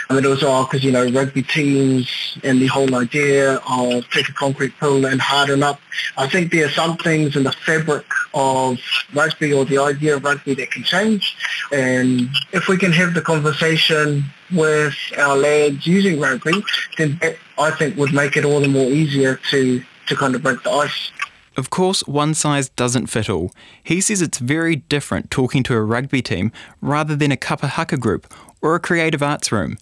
And 0.10 0.23
it 0.23 0.30
was 0.30 0.43
all 0.43 0.63
because, 0.63 0.84
you 0.84 0.91
know, 0.91 1.10
rugby 1.10 1.41
teams 1.41 2.38
and 2.43 2.62
the 2.62 2.67
whole 2.67 2.93
idea 2.95 3.56
of 3.67 4.08
take 4.12 4.30
a 4.30 4.34
concrete 4.34 4.73
pill 4.80 5.06
and 5.08 5.19
harden 5.19 5.63
up. 5.63 5.82
I 6.17 6.27
think 6.27 6.51
there 6.51 6.67
are 6.67 6.69
some 6.69 6.97
things 6.97 7.36
in 7.36 7.43
the 7.43 7.51
fabric 7.51 8.06
of 8.36 8.77
rugby 9.13 9.53
or 9.53 9.65
the 9.65 9.80
idea 9.80 10.17
of 10.17 10.23
rugby 10.23 10.53
that 10.53 10.69
can 10.69 10.84
change. 10.84 11.36
And 11.71 12.30
if 12.51 12.67
we 12.67 12.77
can 12.77 12.91
have 12.91 13.15
the 13.15 13.21
conversation 13.21 14.23
with 14.53 14.93
our 15.17 15.36
lads 15.36 15.88
using 15.88 16.19
rugby, 16.19 16.63
then 16.97 17.17
that, 17.21 17.38
I 17.58 17.71
think 17.71 17.97
would 17.97 18.13
make 18.13 18.38
it 18.38 18.45
all 18.45 18.60
the 18.60 18.67
more 18.67 18.89
easier 18.91 19.39
to, 19.49 19.82
to 20.08 20.15
kind 20.15 20.36
of 20.36 20.43
break 20.43 20.62
the 20.62 20.69
ice. 20.69 21.12
Of 21.57 21.71
course, 21.71 22.01
one 22.07 22.35
size 22.35 22.69
doesn't 22.69 23.07
fit 23.07 23.31
all. 23.31 23.51
He 23.83 23.99
says 23.99 24.21
it's 24.21 24.37
very 24.37 24.75
different 24.75 25.31
talking 25.31 25.63
to 25.63 25.73
a 25.73 25.81
rugby 25.81 26.21
team 26.21 26.51
rather 26.81 27.15
than 27.15 27.31
a 27.31 27.37
kapa 27.37 27.67
haka 27.67 27.97
group 27.97 28.31
or 28.61 28.75
a 28.75 28.79
creative 28.79 29.23
arts 29.23 29.51
room. 29.51 29.77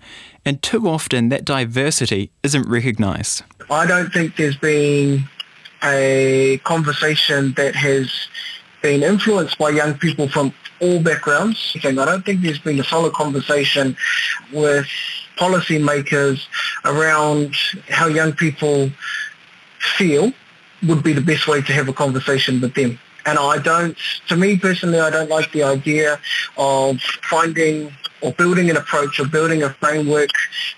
And 0.46 0.62
too 0.62 0.88
often 0.88 1.28
that 1.30 1.44
diversity 1.44 2.32
isn't 2.44 2.68
recognised. 2.70 3.44
I 3.70 3.86
don't 3.86 4.12
think 4.14 4.38
there's 4.38 4.56
been 4.56 5.28
a 5.84 6.62
conversation 6.64 7.54
that 7.58 7.76
has 7.76 8.10
been 8.82 9.04
influenced 9.04 9.58
by 9.58 9.72
young 9.72 9.96
people 9.96 10.30
from 10.30 10.54
all 10.80 11.02
backgrounds. 11.02 11.76
I 11.84 11.92
don't 11.92 12.24
think 12.24 12.42
there's 12.42 12.60
been 12.60 12.80
a 12.80 12.86
solid 12.86 13.12
conversation 13.14 13.98
with 14.54 14.88
policymakers 15.38 16.48
around 16.86 17.54
how 17.90 18.08
young 18.08 18.32
people 18.32 18.92
feel 19.98 20.32
would 20.88 21.04
be 21.04 21.14
the 21.14 21.22
best 21.22 21.48
way 21.48 21.62
to 21.62 21.74
have 21.74 21.88
a 21.88 21.94
conversation 21.94 22.62
with 22.62 22.74
them. 22.74 23.00
And 23.26 23.40
I 23.40 23.58
don't, 23.58 23.98
to 24.28 24.36
me 24.36 24.58
personally, 24.58 25.00
I 25.00 25.10
don't 25.10 25.30
like 25.30 25.52
the 25.52 25.64
idea 25.64 26.20
of 26.58 27.02
finding 27.02 27.92
or 28.22 28.32
building 28.34 28.70
an 28.70 28.78
approach 28.78 29.20
or 29.20 29.28
building 29.28 29.64
a 29.64 29.70
framework 29.74 30.30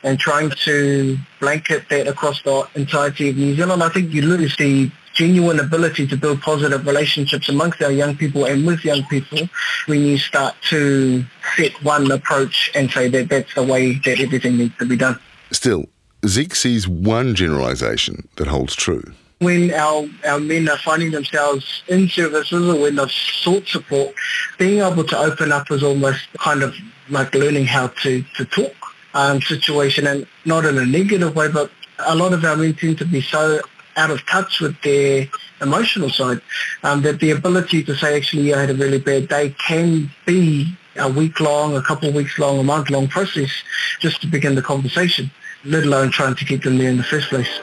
and 0.04 0.18
trying 0.20 0.50
to 0.64 1.18
blanket 1.40 1.88
that 1.90 2.08
across 2.08 2.42
the 2.44 2.68
entirety 2.76 3.30
of 3.30 3.38
New 3.38 3.56
Zealand. 3.56 3.84
I 3.84 3.90
think 3.90 4.14
you 4.14 4.22
lose 4.22 4.56
the 4.58 4.90
genuine 5.14 5.60
ability 5.60 6.08
to 6.08 6.16
build 6.16 6.42
positive 6.42 6.86
relationships 6.86 7.50
amongst 7.50 7.82
our 7.82 7.92
young 7.92 8.16
people 8.16 8.46
and 8.46 8.66
with 8.66 8.86
young 8.86 9.04
people 9.06 9.50
when 9.88 10.02
you 10.02 10.18
start 10.18 10.56
to 10.70 11.26
set 11.56 11.72
one 11.84 12.10
approach 12.12 12.72
and 12.76 12.90
say 12.92 13.08
that 13.10 13.28
that's 13.28 13.54
the 13.56 13.64
way 13.64 13.94
that 14.06 14.20
everything 14.20 14.58
needs 14.58 14.78
to 14.78 14.86
be 14.86 14.96
done. 14.96 15.20
Still, 15.52 15.86
Zeke 16.26 16.56
sees 16.56 16.88
one 16.88 17.36
generalisation 17.36 18.28
that 18.36 18.48
holds 18.48 18.76
true 18.76 19.14
when 19.40 19.72
our, 19.74 20.08
our 20.28 20.40
men 20.40 20.68
are 20.68 20.78
finding 20.78 21.12
themselves 21.12 21.84
in 21.88 22.10
services 22.10 22.68
or 22.68 22.82
when 22.82 22.96
they've 22.96 23.12
sought 23.12 23.68
support, 23.68 24.14
being 24.58 24.80
able 24.80 25.04
to 25.04 25.18
open 25.18 25.52
up 25.52 25.70
is 25.72 25.84
almost 25.84 26.28
kind 26.40 26.64
of 26.64 26.76
like 27.10 27.34
learning 27.36 27.66
how 27.66 27.88
to, 27.88 28.24
to 28.36 28.46
talk 28.46 28.74
um, 29.14 29.42
situation 29.42 30.08
and 30.08 30.28
not 30.46 30.66
in 30.66 30.78
a 30.78 30.86
negative 30.86 31.36
way, 31.36 31.48
but 31.48 31.72
a 32.00 32.16
lot 32.16 32.34
of 32.34 32.44
our 32.44 32.56
men 32.56 32.74
tend 32.74 32.98
to 32.98 33.06
be 33.06 33.22
so 33.22 33.60
out 33.96 34.12
of 34.12 34.24
touch 34.28 34.60
with 34.60 34.80
their 34.82 35.28
emotional 35.62 36.10
side 36.10 36.40
um, 36.84 37.02
that 37.02 37.20
the 37.20 37.32
ability 37.32 37.84
to 37.84 37.96
say 37.96 38.16
actually 38.16 38.54
I 38.54 38.62
had 38.62 38.70
a 38.70 38.76
really 38.76 39.00
bad 39.00 39.28
day 39.28 39.56
can 39.68 40.10
be 40.26 40.78
a 40.98 41.10
week 41.10 41.40
long, 41.40 41.76
a 41.76 41.82
couple 41.82 42.10
of 42.10 42.16
weeks 42.16 42.38
long, 42.40 42.60
a 42.60 42.64
month 42.64 42.90
long 42.90 43.08
process 43.08 43.52
just 44.00 44.22
to 44.22 44.28
begin 44.28 44.56
the 44.56 44.62
conversation, 44.62 45.30
let 45.64 45.84
alone 45.84 46.12
trying 46.12 46.36
to 46.36 46.46
get 46.46 46.64
them 46.64 46.78
there 46.78 46.90
in 46.90 46.98
the 46.98 47.04
first 47.04 47.30
place. 47.30 47.60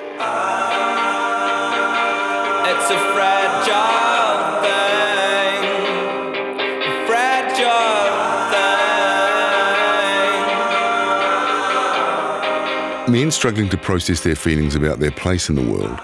Men 13.06 13.30
struggling 13.30 13.68
to 13.68 13.76
process 13.76 14.20
their 14.20 14.34
feelings 14.34 14.74
about 14.74 14.98
their 14.98 15.10
place 15.10 15.50
in 15.50 15.56
the 15.56 15.62
world 15.62 16.00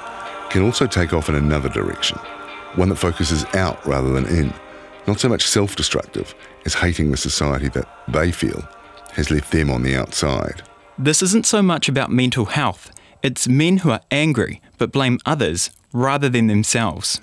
can 0.51 0.63
also 0.63 0.87
take 0.87 1.15
off 1.15 1.31
in 1.31 1.35
another 1.35 1.71
direction, 1.71 2.19
one 2.75 2.91
that 2.91 2.97
focuses 2.97 3.47
out 3.55 3.85
rather 3.87 4.13
than 4.13 4.27
in. 4.27 4.53
Not 5.07 5.19
so 5.19 5.31
much 5.31 5.47
self 5.47 5.77
destructive 5.77 6.35
as 6.67 6.75
hating 6.75 7.11
the 7.11 7.17
society 7.17 7.69
that 7.71 7.89
they 8.09 8.31
feel 8.31 8.69
has 9.13 9.31
left 9.31 9.51
them 9.51 9.71
on 9.71 9.83
the 9.83 9.97
outside. 9.97 10.63
This 10.99 11.23
isn't 11.23 11.47
so 11.47 11.63
much 11.63 11.89
about 11.89 12.11
mental 12.13 12.45
health, 12.45 12.91
it's 13.23 13.49
men 13.49 13.79
who 13.79 13.91
are 13.91 14.03
angry 14.11 14.61
but 14.77 14.93
blame 14.93 15.19
others 15.25 15.71
rather 15.95 16.29
than 16.29 16.49
themselves. 16.49 17.23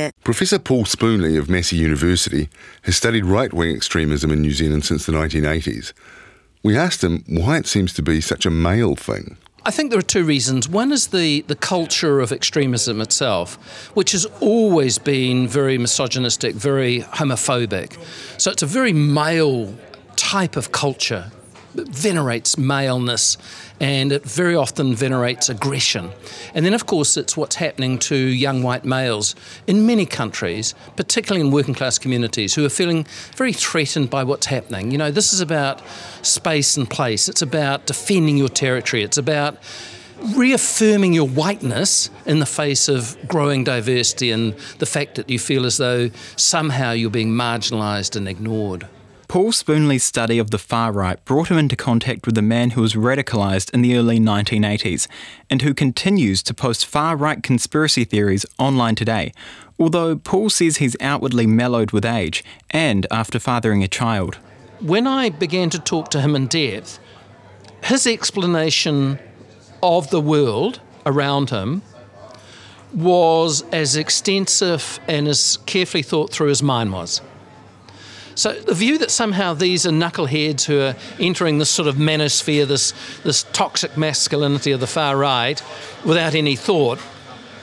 Professor 0.23 0.59
Paul 0.59 0.85
Spoonley 0.85 1.37
of 1.37 1.49
Massey 1.49 1.77
University 1.77 2.49
has 2.83 2.95
studied 2.95 3.25
right 3.25 3.53
wing 3.53 3.75
extremism 3.75 4.31
in 4.31 4.41
New 4.41 4.51
Zealand 4.51 4.85
since 4.85 5.05
the 5.05 5.11
1980s. 5.11 5.93
We 6.63 6.77
asked 6.77 7.03
him 7.03 7.23
why 7.27 7.57
it 7.57 7.67
seems 7.67 7.93
to 7.93 8.01
be 8.01 8.21
such 8.21 8.45
a 8.45 8.51
male 8.51 8.95
thing. 8.95 9.37
I 9.63 9.69
think 9.69 9.91
there 9.91 9.99
are 9.99 10.03
two 10.03 10.23
reasons. 10.23 10.67
One 10.67 10.91
is 10.91 11.07
the, 11.07 11.41
the 11.41 11.55
culture 11.55 12.19
of 12.19 12.31
extremism 12.31 12.99
itself, 12.99 13.55
which 13.95 14.11
has 14.13 14.25
always 14.39 14.97
been 14.97 15.47
very 15.47 15.77
misogynistic, 15.77 16.55
very 16.55 17.01
homophobic. 17.01 17.97
So 18.41 18.49
it's 18.49 18.63
a 18.63 18.67
very 18.67 18.93
male 18.93 19.75
type 20.15 20.55
of 20.55 20.71
culture 20.71 21.31
that 21.75 21.89
venerates 21.89 22.57
maleness 22.57 23.37
and 23.81 24.11
it 24.11 24.23
very 24.23 24.55
often 24.55 24.93
venerates 24.93 25.49
aggression. 25.49 26.11
And 26.53 26.63
then, 26.63 26.75
of 26.75 26.85
course, 26.85 27.17
it's 27.17 27.35
what's 27.35 27.55
happening 27.55 27.97
to 27.99 28.15
young 28.15 28.61
white 28.61 28.85
males 28.85 29.35
in 29.65 29.87
many 29.87 30.05
countries, 30.05 30.75
particularly 30.95 31.43
in 31.43 31.51
working 31.51 31.73
class 31.73 31.97
communities, 31.97 32.53
who 32.53 32.63
are 32.63 32.69
feeling 32.69 33.07
very 33.35 33.51
threatened 33.51 34.11
by 34.11 34.23
what's 34.23 34.45
happening. 34.45 34.91
You 34.91 34.99
know, 34.99 35.09
this 35.09 35.33
is 35.33 35.41
about 35.41 35.81
space 36.21 36.77
and 36.77 36.87
place, 36.87 37.27
it's 37.27 37.41
about 37.41 37.87
defending 37.87 38.37
your 38.37 38.49
territory, 38.49 39.01
it's 39.01 39.17
about 39.17 39.57
reaffirming 40.35 41.13
your 41.13 41.27
whiteness 41.27 42.11
in 42.27 42.37
the 42.37 42.45
face 42.45 42.87
of 42.87 43.17
growing 43.27 43.63
diversity 43.63 44.29
and 44.29 44.53
the 44.77 44.85
fact 44.85 45.15
that 45.15 45.27
you 45.27 45.39
feel 45.39 45.65
as 45.65 45.77
though 45.77 46.11
somehow 46.35 46.91
you're 46.91 47.09
being 47.09 47.31
marginalised 47.31 48.15
and 48.15 48.27
ignored. 48.27 48.87
Paul 49.31 49.53
Spoonley's 49.53 50.03
study 50.03 50.39
of 50.39 50.51
the 50.51 50.57
far 50.57 50.91
right 50.91 51.23
brought 51.23 51.49
him 51.49 51.57
into 51.57 51.77
contact 51.77 52.25
with 52.25 52.37
a 52.37 52.41
man 52.41 52.71
who 52.71 52.81
was 52.81 52.95
radicalised 52.95 53.73
in 53.73 53.81
the 53.81 53.95
early 53.95 54.19
1980s 54.19 55.07
and 55.49 55.61
who 55.61 55.73
continues 55.73 56.43
to 56.43 56.53
post 56.53 56.85
far 56.85 57.15
right 57.15 57.41
conspiracy 57.41 58.03
theories 58.03 58.45
online 58.59 58.95
today, 58.95 59.31
although 59.79 60.17
Paul 60.17 60.49
says 60.49 60.77
he's 60.77 60.97
outwardly 60.99 61.47
mellowed 61.47 61.91
with 61.91 62.03
age 62.03 62.43
and 62.71 63.07
after 63.09 63.39
fathering 63.39 63.81
a 63.85 63.87
child. 63.87 64.35
When 64.81 65.07
I 65.07 65.29
began 65.29 65.69
to 65.69 65.79
talk 65.79 66.11
to 66.11 66.19
him 66.19 66.35
in 66.35 66.47
depth, 66.47 66.99
his 67.85 68.05
explanation 68.05 69.17
of 69.81 70.09
the 70.09 70.19
world 70.19 70.81
around 71.05 71.51
him 71.51 71.83
was 72.93 73.61
as 73.71 73.95
extensive 73.95 74.99
and 75.07 75.29
as 75.29 75.57
carefully 75.65 76.03
thought 76.03 76.33
through 76.33 76.49
as 76.49 76.61
mine 76.61 76.91
was. 76.91 77.21
So 78.35 78.53
the 78.53 78.73
view 78.73 78.97
that 78.97 79.11
somehow 79.11 79.53
these 79.53 79.85
are 79.85 79.91
knuckleheads 79.91 80.65
who 80.65 80.81
are 80.81 80.95
entering 81.19 81.57
this 81.57 81.69
sort 81.69 81.87
of 81.87 81.95
manosphere, 81.95 82.67
this 82.67 82.93
this 83.23 83.43
toxic 83.53 83.97
masculinity 83.97 84.71
of 84.71 84.79
the 84.79 84.87
far 84.87 85.17
right, 85.17 85.61
without 86.05 86.35
any 86.35 86.55
thought, 86.55 86.99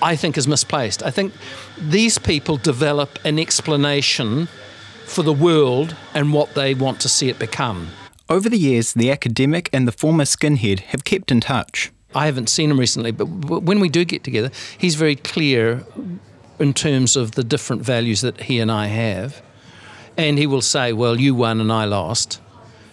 I 0.02 0.16
think 0.16 0.36
is 0.36 0.46
misplaced. 0.46 1.02
I 1.02 1.10
think 1.10 1.32
these 1.78 2.18
people 2.18 2.56
develop 2.56 3.18
an 3.24 3.38
explanation 3.38 4.48
for 5.06 5.22
the 5.22 5.32
world 5.32 5.96
and 6.14 6.32
what 6.32 6.54
they 6.54 6.74
want 6.74 7.00
to 7.00 7.08
see 7.08 7.28
it 7.28 7.38
become. 7.38 7.88
Over 8.28 8.50
the 8.50 8.58
years, 8.58 8.92
the 8.92 9.10
academic 9.10 9.70
and 9.72 9.88
the 9.88 9.92
former 9.92 10.24
skinhead 10.24 10.80
have 10.80 11.04
kept 11.04 11.32
in 11.32 11.40
touch. 11.40 11.90
I 12.14 12.26
haven't 12.26 12.48
seen 12.48 12.70
him 12.70 12.78
recently, 12.78 13.10
but 13.10 13.26
when 13.26 13.80
we 13.80 13.88
do 13.88 14.04
get 14.04 14.22
together, 14.22 14.50
he's 14.76 14.94
very 14.96 15.16
clear 15.16 15.84
in 16.58 16.74
terms 16.74 17.16
of 17.16 17.32
the 17.32 17.44
different 17.44 17.82
values 17.82 18.20
that 18.20 18.42
he 18.42 18.58
and 18.60 18.70
I 18.70 18.86
have 18.86 19.42
and 20.18 20.36
he 20.36 20.46
will 20.46 20.60
say, 20.60 20.92
"Well, 20.92 21.18
you 21.18 21.34
won 21.34 21.60
and 21.60 21.72
I 21.72 21.84
lost." 21.84 22.40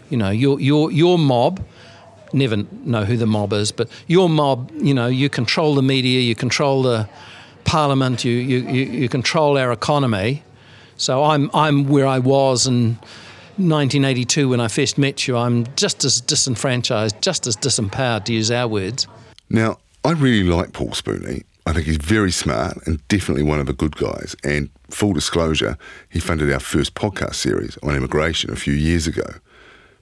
You 0.09 0.17
know, 0.17 0.29
your 0.29 0.61
your 0.61 0.91
your 0.91 1.17
mob. 1.17 1.59
Never 2.31 2.57
know 2.83 3.05
who 3.05 3.17
the 3.17 3.25
mob 3.25 3.53
is, 3.53 3.71
but 3.71 3.89
your 4.07 4.29
mob. 4.29 4.71
You 4.77 4.93
know, 4.93 5.07
you 5.07 5.29
control 5.29 5.75
the 5.75 5.81
media, 5.81 6.21
you 6.21 6.35
control 6.35 6.83
the 6.83 7.09
parliament, 7.65 8.23
you 8.23 8.33
you 8.33 8.59
you, 8.59 8.83
you 8.85 9.09
control 9.09 9.57
our 9.57 9.71
economy. 9.71 10.43
So 10.97 11.23
I'm 11.23 11.49
I'm 11.53 11.89
where 11.89 12.07
I 12.07 12.19
was 12.19 12.67
in 12.67 12.97
1982 13.57 14.49
when 14.49 14.61
I 14.61 14.67
first 14.67 14.97
met 14.97 15.27
you. 15.27 15.35
I'm 15.35 15.65
just 15.75 16.05
as 16.05 16.21
disenfranchised, 16.21 17.21
just 17.21 17.47
as 17.47 17.57
disempowered, 17.57 18.25
to 18.25 18.33
use 18.33 18.51
our 18.51 18.67
words. 18.67 19.07
Now, 19.49 19.77
I 20.03 20.11
really 20.11 20.43
like 20.43 20.71
Paul 20.71 20.93
Spoonley. 20.93 21.43
I 21.65 21.73
think 21.73 21.88
he's 21.88 21.97
very 21.97 22.32
smart 22.32 22.78
and 22.86 23.06
definitely 23.08 23.43
one 23.43 23.60
of 23.60 23.65
the 23.65 23.73
good 23.73 23.95
guys. 23.95 24.36
And 24.43 24.69
full 24.89 25.13
disclosure, 25.13 25.78
he 26.10 26.19
funded 26.19 26.51
our 26.54 26.60
first 26.60 26.93
podcast 26.93 27.36
series 27.36 27.78
on 27.82 27.95
immigration 27.95 28.51
a 28.51 28.56
few 28.56 28.73
years 28.73 29.08
ago. 29.08 29.25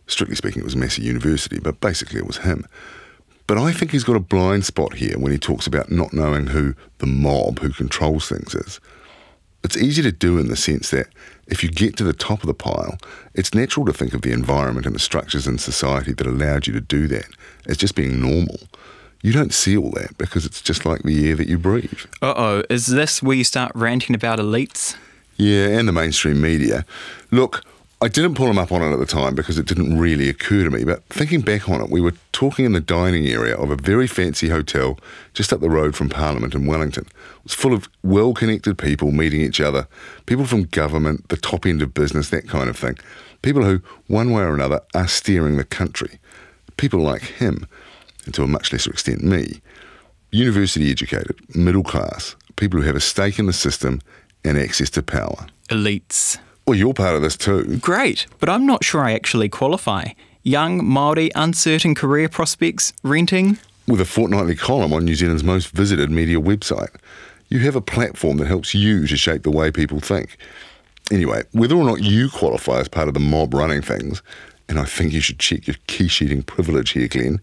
Strictly 0.07 0.35
speaking, 0.35 0.61
it 0.61 0.65
was 0.65 0.75
Massey 0.75 1.03
University, 1.03 1.59
but 1.59 1.79
basically 1.79 2.19
it 2.19 2.27
was 2.27 2.37
him. 2.37 2.65
But 3.47 3.57
I 3.57 3.71
think 3.71 3.91
he's 3.91 4.03
got 4.03 4.17
a 4.17 4.21
blind 4.21 4.65
spot 4.65 4.95
here 4.95 5.17
when 5.17 5.31
he 5.31 5.37
talks 5.37 5.65
about 5.65 5.91
not 5.91 6.13
knowing 6.13 6.47
who 6.47 6.75
the 6.97 7.07
mob 7.07 7.59
who 7.59 7.69
controls 7.69 8.27
things 8.27 8.53
is. 8.55 8.81
It's 9.63 9.77
easy 9.77 10.01
to 10.01 10.11
do 10.11 10.37
in 10.37 10.49
the 10.49 10.57
sense 10.57 10.89
that 10.89 11.07
if 11.47 11.63
you 11.63 11.69
get 11.69 11.95
to 11.97 12.03
the 12.03 12.13
top 12.13 12.41
of 12.41 12.47
the 12.47 12.53
pile, 12.53 12.97
it's 13.33 13.53
natural 13.53 13.85
to 13.85 13.93
think 13.93 14.13
of 14.13 14.21
the 14.21 14.33
environment 14.33 14.85
and 14.85 14.93
the 14.93 14.99
structures 14.99 15.47
in 15.47 15.57
society 15.57 16.11
that 16.13 16.27
allowed 16.27 16.67
you 16.67 16.73
to 16.73 16.81
do 16.81 17.07
that 17.07 17.27
as 17.65 17.77
just 17.77 17.95
being 17.95 18.19
normal. 18.19 18.59
You 19.23 19.31
don't 19.31 19.53
see 19.53 19.77
all 19.77 19.89
that 19.91 20.17
because 20.17 20.45
it's 20.45 20.61
just 20.61 20.85
like 20.85 21.03
the 21.03 21.29
air 21.29 21.35
that 21.37 21.47
you 21.47 21.57
breathe. 21.57 22.01
Uh 22.21 22.33
oh, 22.35 22.63
is 22.69 22.87
this 22.87 23.23
where 23.23 23.37
you 23.37 23.45
start 23.45 23.71
ranting 23.73 24.15
about 24.15 24.37
elites? 24.37 24.97
Yeah, 25.37 25.67
and 25.79 25.87
the 25.87 25.93
mainstream 25.93 26.41
media. 26.41 26.85
Look, 27.31 27.63
I 28.01 28.09
didn't 28.09 28.35
pull 28.35 28.47
them 28.47 28.57
up 28.57 28.73
on 28.73 28.81
it 28.81 28.91
at 28.91 28.99
the 28.99 29.05
time 29.05 29.33
because 29.33 29.57
it 29.57 29.65
didn't 29.65 29.97
really 29.97 30.27
occur 30.27 30.65
to 30.65 30.69
me, 30.69 30.83
but 30.83 31.05
thinking 31.05 31.39
back 31.39 31.69
on 31.69 31.79
it, 31.79 31.89
we 31.89 32.01
were 32.01 32.11
talking 32.33 32.65
in 32.65 32.73
the 32.73 32.81
dining 32.81 33.25
area 33.25 33.55
of 33.55 33.71
a 33.71 33.77
very 33.77 34.07
fancy 34.07 34.49
hotel 34.49 34.99
just 35.33 35.53
up 35.53 35.61
the 35.61 35.69
road 35.69 35.95
from 35.95 36.09
Parliament 36.09 36.53
in 36.53 36.65
Wellington. 36.65 37.05
It 37.05 37.43
was 37.45 37.53
full 37.53 37.73
of 37.73 37.87
well 38.03 38.33
connected 38.33 38.77
people 38.77 39.13
meeting 39.13 39.39
each 39.39 39.61
other, 39.61 39.87
people 40.25 40.43
from 40.43 40.63
government, 40.63 41.29
the 41.29 41.37
top 41.37 41.65
end 41.65 41.81
of 41.81 41.93
business, 41.93 42.29
that 42.31 42.49
kind 42.49 42.69
of 42.69 42.75
thing. 42.77 42.97
People 43.41 43.63
who, 43.63 43.81
one 44.07 44.31
way 44.31 44.43
or 44.43 44.53
another, 44.53 44.81
are 44.93 45.07
steering 45.07 45.55
the 45.55 45.63
country. 45.63 46.19
People 46.75 46.99
like 46.99 47.21
him, 47.21 47.67
and 48.25 48.33
to 48.33 48.43
a 48.43 48.47
much 48.47 48.71
lesser 48.71 48.91
extent 48.91 49.23
me, 49.23 49.61
university 50.31 50.89
educated, 50.91 51.35
middle 51.55 51.83
class, 51.83 52.35
people 52.55 52.79
who 52.79 52.87
have 52.87 52.95
a 52.95 53.01
stake 53.01 53.39
in 53.39 53.45
the 53.45 53.53
system 53.53 54.01
and 54.43 54.57
access 54.57 54.89
to 54.91 55.03
power. 55.03 55.47
Elites. 55.69 56.37
Well, 56.65 56.77
you're 56.77 56.93
part 56.93 57.15
of 57.15 57.21
this 57.21 57.37
too. 57.37 57.77
Great, 57.77 58.25
but 58.39 58.49
I'm 58.49 58.65
not 58.65 58.83
sure 58.83 59.03
I 59.03 59.13
actually 59.13 59.49
qualify. 59.49 60.09
Young, 60.43 60.81
Māori, 60.81 61.29
uncertain 61.35 61.95
career 61.95 62.29
prospects, 62.29 62.93
renting. 63.03 63.57
With 63.87 64.01
a 64.01 64.05
fortnightly 64.05 64.55
column 64.55 64.93
on 64.93 65.05
New 65.05 65.15
Zealand's 65.15 65.43
most 65.43 65.69
visited 65.69 66.09
media 66.09 66.39
website, 66.39 66.95
you 67.49 67.59
have 67.59 67.75
a 67.75 67.81
platform 67.81 68.37
that 68.37 68.47
helps 68.47 68.73
you 68.73 69.07
to 69.07 69.17
shape 69.17 69.43
the 69.43 69.51
way 69.51 69.71
people 69.71 69.99
think. 69.99 70.37
Anyway, 71.11 71.43
whether 71.51 71.75
or 71.75 71.83
not 71.83 72.01
you 72.01 72.29
qualify 72.29 72.79
as 72.79 72.87
part 72.87 73.07
of 73.07 73.13
the 73.13 73.19
mob 73.19 73.53
running 73.53 73.81
things, 73.81 74.21
and 74.69 74.79
I 74.79 74.85
think 74.85 75.13
you 75.13 75.19
should 75.19 75.39
check 75.39 75.67
your 75.67 75.75
key 75.87 76.07
sheeting 76.07 76.43
privilege 76.43 76.91
here, 76.91 77.07
Glenn, 77.07 77.41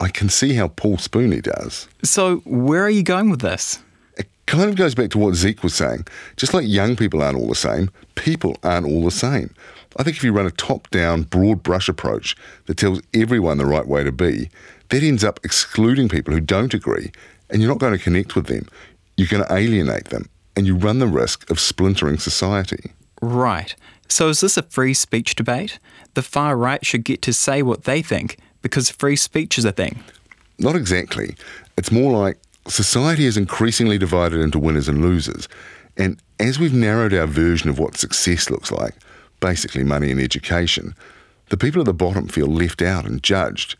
I 0.00 0.08
can 0.08 0.28
see 0.28 0.54
how 0.54 0.68
Paul 0.68 0.98
Spoonley 0.98 1.40
does. 1.40 1.88
So, 2.02 2.36
where 2.44 2.82
are 2.84 2.90
you 2.90 3.02
going 3.02 3.30
with 3.30 3.40
this? 3.40 3.80
It 4.16 4.28
kind 4.46 4.68
of 4.68 4.76
goes 4.76 4.94
back 4.94 5.10
to 5.10 5.18
what 5.18 5.34
Zeke 5.34 5.62
was 5.62 5.74
saying. 5.74 6.06
Just 6.36 6.54
like 6.54 6.66
young 6.66 6.96
people 6.96 7.22
aren't 7.22 7.38
all 7.38 7.48
the 7.48 7.54
same, 7.54 7.90
people 8.14 8.56
aren't 8.62 8.86
all 8.86 9.04
the 9.04 9.10
same. 9.10 9.54
I 9.96 10.04
think 10.04 10.16
if 10.16 10.22
you 10.22 10.32
run 10.32 10.46
a 10.46 10.52
top 10.52 10.88
down, 10.90 11.22
broad 11.22 11.62
brush 11.62 11.88
approach 11.88 12.36
that 12.66 12.76
tells 12.76 13.00
everyone 13.12 13.58
the 13.58 13.66
right 13.66 13.86
way 13.86 14.04
to 14.04 14.12
be, 14.12 14.50
that 14.90 15.02
ends 15.02 15.24
up 15.24 15.40
excluding 15.42 16.08
people 16.08 16.32
who 16.32 16.40
don't 16.40 16.74
agree, 16.74 17.10
and 17.50 17.60
you're 17.60 17.70
not 17.70 17.80
going 17.80 17.96
to 17.96 18.02
connect 18.02 18.36
with 18.36 18.46
them. 18.46 18.68
You're 19.16 19.28
going 19.28 19.44
to 19.44 19.52
alienate 19.52 20.06
them, 20.06 20.28
and 20.54 20.66
you 20.66 20.76
run 20.76 21.00
the 21.00 21.08
risk 21.08 21.50
of 21.50 21.58
splintering 21.58 22.18
society. 22.18 22.92
Right. 23.20 23.74
So, 24.06 24.28
is 24.28 24.40
this 24.40 24.56
a 24.56 24.62
free 24.62 24.94
speech 24.94 25.34
debate? 25.34 25.80
The 26.14 26.22
far 26.22 26.56
right 26.56 26.84
should 26.86 27.04
get 27.04 27.20
to 27.22 27.32
say 27.32 27.62
what 27.62 27.84
they 27.84 28.00
think 28.00 28.36
because 28.62 28.90
free 28.90 29.16
speech 29.16 29.58
is 29.58 29.64
a 29.64 29.72
thing. 29.72 30.02
Not 30.58 30.76
exactly. 30.76 31.36
It's 31.76 31.92
more 31.92 32.12
like 32.12 32.38
society 32.66 33.24
is 33.24 33.36
increasingly 33.36 33.98
divided 33.98 34.40
into 34.40 34.58
winners 34.58 34.88
and 34.88 35.00
losers. 35.00 35.48
And 35.96 36.20
as 36.38 36.58
we've 36.58 36.74
narrowed 36.74 37.14
our 37.14 37.26
version 37.26 37.70
of 37.70 37.78
what 37.78 37.96
success 37.96 38.50
looks 38.50 38.70
like, 38.70 38.94
basically 39.40 39.84
money 39.84 40.10
and 40.10 40.20
education, 40.20 40.94
the 41.50 41.56
people 41.56 41.80
at 41.80 41.86
the 41.86 41.94
bottom 41.94 42.28
feel 42.28 42.46
left 42.46 42.82
out 42.82 43.06
and 43.06 43.22
judged. 43.22 43.76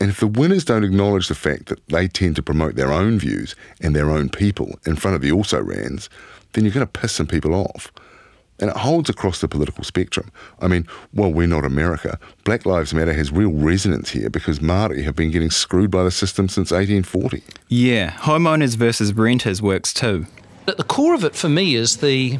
And 0.00 0.10
if 0.10 0.20
the 0.20 0.26
winners 0.26 0.64
don't 0.64 0.84
acknowledge 0.84 1.28
the 1.28 1.34
fact 1.34 1.66
that 1.66 1.86
they 1.88 2.08
tend 2.08 2.36
to 2.36 2.42
promote 2.42 2.74
their 2.74 2.92
own 2.92 3.18
views 3.18 3.54
and 3.80 3.94
their 3.94 4.10
own 4.10 4.28
people 4.28 4.78
in 4.86 4.96
front 4.96 5.14
of 5.14 5.22
the 5.22 5.32
also 5.32 5.62
rans, 5.62 6.10
then 6.52 6.64
you're 6.64 6.74
going 6.74 6.86
to 6.86 7.00
piss 7.00 7.12
some 7.12 7.26
people 7.26 7.54
off. 7.54 7.90
And 8.58 8.70
it 8.70 8.76
holds 8.76 9.10
across 9.10 9.40
the 9.40 9.48
political 9.48 9.84
spectrum. 9.84 10.30
I 10.60 10.68
mean, 10.68 10.86
while 11.12 11.32
we're 11.32 11.46
not 11.46 11.64
America, 11.64 12.18
Black 12.44 12.64
Lives 12.64 12.94
Matter 12.94 13.12
has 13.12 13.30
real 13.30 13.52
resonance 13.52 14.10
here 14.10 14.30
because 14.30 14.60
Māori 14.60 15.04
have 15.04 15.14
been 15.14 15.30
getting 15.30 15.50
screwed 15.50 15.90
by 15.90 16.04
the 16.04 16.10
system 16.10 16.48
since 16.48 16.70
1840. 16.70 17.42
Yeah, 17.68 18.12
homeowners 18.12 18.76
versus 18.76 19.12
renters 19.12 19.60
works 19.60 19.92
too. 19.92 20.26
At 20.66 20.78
the 20.78 20.84
core 20.84 21.14
of 21.14 21.22
it 21.22 21.36
for 21.36 21.48
me 21.48 21.74
is 21.74 21.98
the 21.98 22.38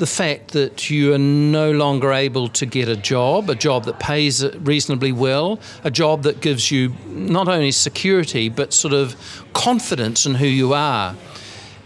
the 0.00 0.06
fact 0.06 0.52
that 0.52 0.88
you 0.88 1.12
are 1.12 1.18
no 1.18 1.70
longer 1.70 2.10
able 2.10 2.48
to 2.48 2.64
get 2.64 2.88
a 2.88 2.96
job, 2.96 3.50
a 3.50 3.54
job 3.54 3.84
that 3.84 4.00
pays 4.00 4.42
reasonably 4.56 5.12
well, 5.12 5.60
a 5.84 5.90
job 5.90 6.22
that 6.22 6.40
gives 6.40 6.70
you 6.70 6.94
not 7.08 7.48
only 7.48 7.70
security 7.70 8.48
but 8.48 8.72
sort 8.72 8.94
of 8.94 9.14
confidence 9.52 10.24
in 10.24 10.34
who 10.36 10.46
you 10.46 10.72
are. 10.72 11.14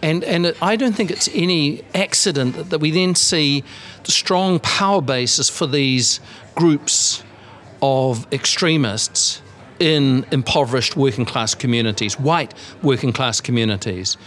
And, 0.05 0.23
and 0.23 0.55
I 0.61 0.77
don't 0.77 0.93
think 0.93 1.11
it's 1.11 1.31
any 1.33 1.83
accident 1.95 2.57
that, 2.57 2.69
that 2.69 2.79
we 2.79 2.91
then 2.91 3.15
see 3.15 3.65
the 4.03 4.13
strong 4.13 4.59
power 4.59 5.01
bases 5.01 5.49
for 5.49 5.67
these 5.67 6.21
groups 6.55 7.25
of 7.81 8.31
extremists 8.31 9.41
in 9.81 10.27
impoverished 10.31 10.95
working 10.95 11.25
class 11.25 11.55
communities, 11.55 12.21
white 12.21 12.53
working 12.83 13.15
class 13.15 13.41
communities. 13.41 14.19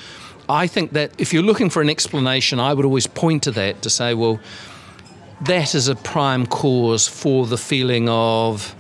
I 0.50 0.66
think 0.66 0.94
that 0.94 1.12
if 1.20 1.32
you're 1.32 1.44
looking 1.44 1.70
for 1.70 1.84
an 1.84 1.92
explanation, 1.92 2.60
I 2.60 2.74
would 2.74 2.84
always 2.84 3.06
point 3.06 3.44
to 3.44 3.52
that 3.52 3.84
to 3.84 3.92
say, 3.92 4.16
well, 4.16 4.40
that 5.42 5.76
is 5.76 5.88
a 5.88 5.96
prime 5.96 6.48
cause 6.48 7.08
for 7.08 7.46
the 7.46 7.58
feeling 7.58 8.10
of 8.10 8.76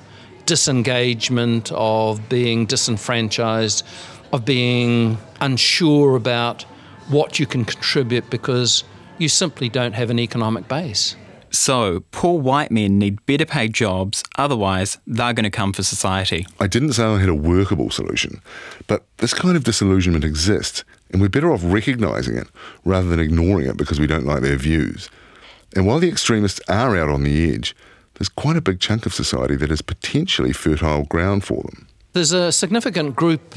disengagement, 0.48 1.72
of 1.74 2.28
being 2.28 2.66
disenfranchised, 2.66 3.86
of 4.34 4.46
being 4.46 5.20
unsure 5.40 6.16
about 6.16 6.66
what 7.10 7.40
you 7.40 7.46
can 7.46 7.66
contribute 7.66 8.30
because 8.30 8.84
you 9.18 9.30
simply 9.30 9.70
don't 9.70 9.94
have 9.94 10.10
an 10.10 10.20
economic 10.20 10.68
base. 10.68 11.16
So, 11.50 12.04
poor 12.12 12.40
white 12.40 12.72
men 12.72 13.00
need 13.00 13.26
better 13.26 13.46
paid 13.46 13.74
jobs, 13.74 14.24
otherwise, 14.38 14.98
they're 15.08 15.34
going 15.34 15.46
to 15.46 15.50
come 15.50 15.72
for 15.72 15.82
society. 15.82 16.46
I 16.60 16.68
didn't 16.68 16.94
say 16.94 17.04
I 17.04 17.20
had 17.20 17.30
a 17.30 17.36
workable 17.36 17.90
solution, 17.90 18.42
but 18.86 19.06
this 19.18 19.34
kind 19.34 19.56
of 19.56 19.64
disillusionment 19.64 20.26
exists, 20.26 20.84
and 21.10 21.22
we're 21.22 21.30
better 21.30 21.52
off 21.52 21.62
recognising 21.64 22.38
it 22.38 22.48
rather 22.84 23.08
than 23.08 23.20
ignoring 23.20 23.66
it 23.66 23.78
because 23.78 24.00
we 24.00 24.08
don't 24.08 24.26
like 24.26 24.42
their 24.42 24.58
views. 24.58 25.10
And 25.76 25.88
while 25.88 26.00
the 26.00 26.10
extremists 26.10 26.60
are 26.68 26.98
out 26.98 27.10
on 27.10 27.24
the 27.24 27.54
edge, 27.54 27.76
there's 28.16 28.30
quite 28.30 28.58
a 28.58 28.62
big 28.62 28.80
chunk 28.80 29.06
of 29.06 29.14
society 29.14 29.56
that 29.56 29.72
is 29.72 29.82
potentially 29.82 30.52
fertile 30.52 31.04
ground 31.04 31.46
for 31.46 31.64
them. 31.64 31.88
There's 32.14 32.34
a 32.34 32.52
significant 32.52 33.16
group 33.16 33.56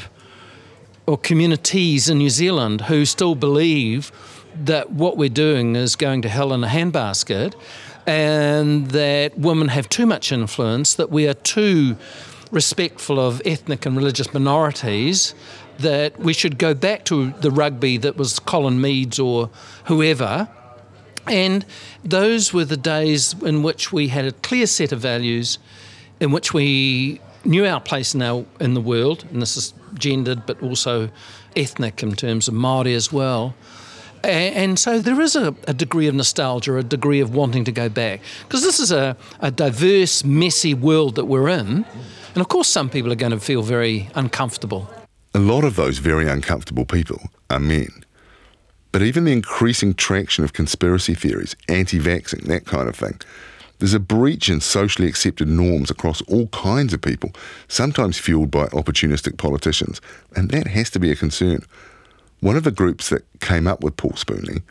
or 1.07 1.19
communities 1.19 2.09
in 2.09 2.19
New 2.19 2.31
Zealand 2.31 2.83
who 2.83 3.05
still 3.05 3.35
believe 3.35 4.13
that 4.55 4.91
what 4.91 5.17
we're 5.17 5.29
doing 5.29 5.77
is 5.77 5.97
going 5.97 6.23
to 6.23 6.29
hell 6.29 6.53
in 6.53 6.65
a 6.65 6.67
handbasket 6.67 7.55
and 8.07 8.89
that 8.89 9.39
women 9.39 9.69
have 9.69 9.89
too 9.89 10.07
much 10.07 10.33
influence, 10.33 10.95
that 10.95 11.11
we 11.11 11.29
are 11.29 11.35
too 11.35 11.97
respectful 12.51 13.21
of 13.21 13.41
ethnic 13.45 13.87
and 13.87 13.97
religious 13.97 14.33
minorities, 14.35 15.35
that 15.79 16.19
we 16.19 16.33
should 16.33 16.59
go 16.59 16.75
back 16.75 17.05
to 17.05 17.31
the 17.41 17.51
rugby 17.51 17.97
that 17.99 18.17
was 18.17 18.39
Colin 18.39 18.81
Meads 18.81 19.19
or 19.19 19.51
whoever. 19.85 20.49
And 21.27 21.65
those 22.05 22.53
were 22.53 22.65
the 22.65 22.77
days 22.77 23.35
in 23.43 23.63
which 23.63 23.93
we 23.93 24.09
had 24.09 24.25
a 24.25 24.33
clear 24.33 24.67
set 24.67 24.93
of 24.93 25.01
values, 25.01 25.59
in 26.19 26.33
which 26.33 26.53
we 26.53 27.21
knew 27.45 27.65
our 27.65 27.81
place 27.81 28.15
now 28.15 28.45
in 28.59 28.75
the 28.75 28.81
world, 28.81 29.25
and 29.31 29.41
this 29.41 29.57
is 29.57 29.73
gendered 30.01 30.47
but 30.47 30.61
also 30.63 31.11
ethnic 31.57 32.03
in 32.03 32.17
terms 32.17 32.49
of 32.49 32.55
Māori 32.55 32.95
as 32.95 33.13
well. 33.13 33.55
And 34.23 34.79
so 34.79 34.99
there 34.99 35.21
is 35.21 35.35
a, 35.35 35.55
a, 35.67 35.73
degree 35.73 36.07
of 36.07 36.15
nostalgia, 36.15 36.77
a 36.77 36.83
degree 36.83 37.21
of 37.21 37.35
wanting 37.35 37.65
to 37.65 37.73
go 37.73 37.89
back. 37.89 38.21
Because 38.43 38.63
this 38.63 38.79
is 38.79 38.93
a, 38.93 39.17
a, 39.41 39.51
diverse, 39.51 40.25
messy 40.25 40.75
world 40.75 41.15
that 41.15 41.25
we're 41.25 41.49
in. 41.49 41.87
And 42.35 42.37
of 42.37 42.49
course, 42.49 42.69
some 42.69 42.91
people 42.91 43.11
are 43.11 43.17
going 43.17 43.33
to 43.33 43.41
feel 43.41 43.63
very 43.63 44.11
uncomfortable. 44.15 44.91
A 45.35 45.39
lot 45.39 45.65
of 45.65 45.77
those 45.77 45.99
very 45.99 46.29
uncomfortable 46.29 46.85
people 46.85 47.31
are 47.49 47.59
men. 47.59 48.05
But 48.93 49.03
even 49.03 49.25
the 49.25 49.33
increasing 49.33 49.95
traction 49.95 50.45
of 50.45 50.53
conspiracy 50.53 51.15
theories, 51.15 51.57
anti 51.69 51.99
vaxxing, 51.99 52.45
that 52.47 52.67
kind 52.67 52.89
of 52.89 52.97
thing, 52.97 53.21
there's 53.81 53.95
a 53.95 54.01
breach 54.01 54.49
in 54.49 54.61
socially 54.61 55.09
accepted 55.09 55.49
norms 55.49 55.91
across 55.91 56.21
all 56.23 56.47
kinds 56.49 56.93
of 56.93 57.01
people, 57.01 57.33
sometimes 57.67 58.19
fueled 58.19 58.51
by 58.51 58.67
opportunistic 58.67 59.39
politicians, 59.39 60.01
and 60.37 60.51
that 60.51 60.69
has 60.69 60.91
to 60.91 61.01
be 61.01 61.11
a 61.11 61.17
concern. 61.17 61.65
One 62.41 62.57
of 62.57 62.65
the 62.65 62.71
groups 62.71 63.09
that 63.09 63.25
came 63.41 63.67
up 63.67 63.83
with 63.83 63.97
Paul 63.97 64.13
Spoonley 64.13 64.63